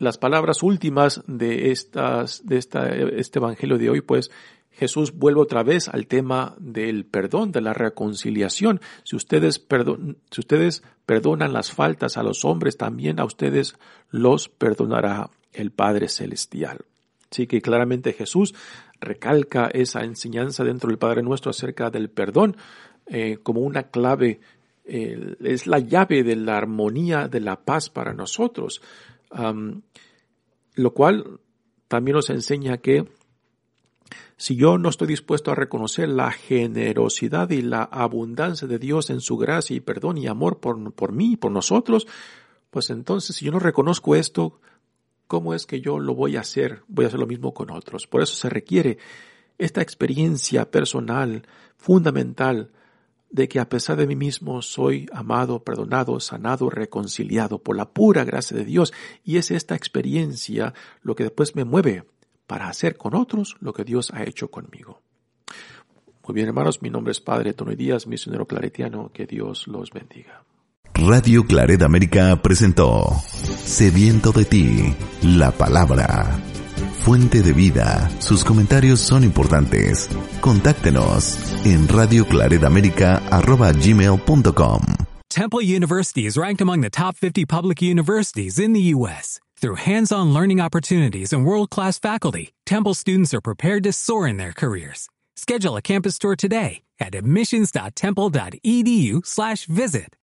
las 0.00 0.16
palabras 0.16 0.62
últimas 0.62 1.22
de, 1.26 1.70
estas, 1.70 2.44
de 2.46 2.56
esta, 2.56 2.88
este 2.88 3.38
evangelio 3.38 3.76
de 3.76 3.90
hoy, 3.90 4.00
pues 4.00 4.30
Jesús 4.70 5.12
vuelve 5.12 5.42
otra 5.42 5.62
vez 5.62 5.88
al 5.88 6.06
tema 6.06 6.54
del 6.58 7.04
perdón, 7.04 7.52
de 7.52 7.60
la 7.60 7.74
reconciliación. 7.74 8.80
Si 9.04 9.14
ustedes, 9.14 9.58
perdon, 9.58 10.16
si 10.30 10.40
ustedes 10.40 10.82
perdonan 11.04 11.52
las 11.52 11.70
faltas 11.70 12.16
a 12.16 12.22
los 12.22 12.46
hombres, 12.46 12.78
también 12.78 13.20
a 13.20 13.26
ustedes 13.26 13.76
los 14.10 14.48
perdonará 14.48 15.28
el 15.52 15.70
Padre 15.70 16.08
Celestial. 16.08 16.78
Así 17.30 17.46
que 17.46 17.60
claramente 17.60 18.14
Jesús 18.14 18.54
recalca 19.00 19.66
esa 19.66 20.02
enseñanza 20.02 20.64
dentro 20.64 20.88
del 20.88 20.98
Padre 20.98 21.22
Nuestro 21.22 21.50
acerca 21.50 21.90
del 21.90 22.08
perdón 22.08 22.56
eh, 23.06 23.36
como 23.42 23.60
una 23.60 23.84
clave, 23.84 24.40
eh, 24.86 25.36
es 25.40 25.66
la 25.66 25.78
llave 25.78 26.22
de 26.22 26.36
la 26.36 26.56
armonía, 26.56 27.28
de 27.28 27.40
la 27.40 27.56
paz 27.56 27.90
para 27.90 28.14
nosotros. 28.14 28.80
Lo 29.30 30.94
cual 30.94 31.40
también 31.88 32.16
nos 32.16 32.30
enseña 32.30 32.78
que 32.78 33.08
si 34.36 34.56
yo 34.56 34.78
no 34.78 34.88
estoy 34.88 35.08
dispuesto 35.08 35.50
a 35.50 35.54
reconocer 35.54 36.08
la 36.08 36.30
generosidad 36.30 37.50
y 37.50 37.62
la 37.62 37.82
abundancia 37.82 38.66
de 38.66 38.78
Dios 38.78 39.10
en 39.10 39.20
su 39.20 39.36
gracia 39.36 39.76
y 39.76 39.80
perdón 39.80 40.16
y 40.18 40.26
amor 40.26 40.60
por, 40.60 40.94
por 40.94 41.12
mí, 41.12 41.36
por 41.36 41.52
nosotros, 41.52 42.06
pues 42.70 42.90
entonces 42.90 43.36
si 43.36 43.44
yo 43.44 43.52
no 43.52 43.58
reconozco 43.58 44.14
esto, 44.14 44.60
¿cómo 45.26 45.52
es 45.54 45.66
que 45.66 45.80
yo 45.80 45.98
lo 45.98 46.14
voy 46.14 46.36
a 46.36 46.40
hacer? 46.40 46.82
Voy 46.88 47.04
a 47.04 47.08
hacer 47.08 47.20
lo 47.20 47.26
mismo 47.26 47.52
con 47.52 47.70
otros. 47.70 48.06
Por 48.06 48.22
eso 48.22 48.34
se 48.34 48.48
requiere 48.48 48.98
esta 49.58 49.82
experiencia 49.82 50.70
personal, 50.70 51.46
fundamental, 51.76 52.72
de 53.30 53.48
que 53.48 53.60
a 53.60 53.68
pesar 53.68 53.96
de 53.96 54.06
mí 54.06 54.16
mismo 54.16 54.60
soy 54.60 55.08
amado, 55.12 55.62
perdonado, 55.62 56.18
sanado, 56.20 56.68
reconciliado 56.68 57.58
por 57.58 57.76
la 57.76 57.90
pura 57.90 58.24
gracia 58.24 58.56
de 58.56 58.64
Dios. 58.64 58.92
Y 59.24 59.36
es 59.36 59.50
esta 59.50 59.74
experiencia 59.74 60.74
lo 61.02 61.14
que 61.14 61.24
después 61.24 61.54
me 61.54 61.64
mueve 61.64 62.04
para 62.46 62.68
hacer 62.68 62.96
con 62.96 63.14
otros 63.14 63.56
lo 63.60 63.72
que 63.72 63.84
Dios 63.84 64.10
ha 64.12 64.24
hecho 64.24 64.50
conmigo. 64.50 65.00
Muy 66.26 66.34
bien, 66.34 66.48
hermanos, 66.48 66.82
mi 66.82 66.90
nombre 66.90 67.12
es 67.12 67.20
Padre 67.20 67.54
Tony 67.54 67.76
Díaz, 67.76 68.06
misionero 68.06 68.46
claretiano. 68.46 69.10
Que 69.12 69.26
Dios 69.26 69.66
los 69.66 69.90
bendiga. 69.90 70.44
Radio 70.94 71.44
Claret 71.44 71.82
América 71.82 72.40
presentó 72.42 73.10
Sediento 73.24 74.32
de 74.32 74.44
ti, 74.44 74.94
la 75.22 75.50
palabra. 75.50 76.38
Fuente 77.10 77.42
de 77.42 77.52
vida, 77.52 78.08
sus 78.20 78.44
comentarios 78.44 79.00
son 79.00 79.24
importantes. 79.24 80.08
Contáctenos 80.40 81.36
en 81.64 81.88
radioclaredamerica.gmail.com 81.88 84.80
Temple 85.28 85.64
University 85.64 86.24
is 86.24 86.36
ranked 86.36 86.60
among 86.60 86.82
the 86.82 86.90
top 86.90 87.16
50 87.16 87.46
public 87.46 87.82
universities 87.82 88.60
in 88.60 88.74
the 88.74 88.94
U.S. 88.94 89.40
Through 89.56 89.78
hands-on 89.78 90.32
learning 90.32 90.60
opportunities 90.60 91.32
and 91.32 91.44
world-class 91.44 91.98
faculty, 91.98 92.52
Temple 92.64 92.94
students 92.94 93.34
are 93.34 93.40
prepared 93.40 93.82
to 93.82 93.92
soar 93.92 94.28
in 94.28 94.36
their 94.36 94.52
careers. 94.52 95.08
Schedule 95.34 95.76
a 95.76 95.82
campus 95.82 96.16
tour 96.16 96.36
today 96.36 96.82
at 97.00 97.16
admissions.temple.edu 97.16 99.26
slash 99.26 99.64
visit. 99.64 100.14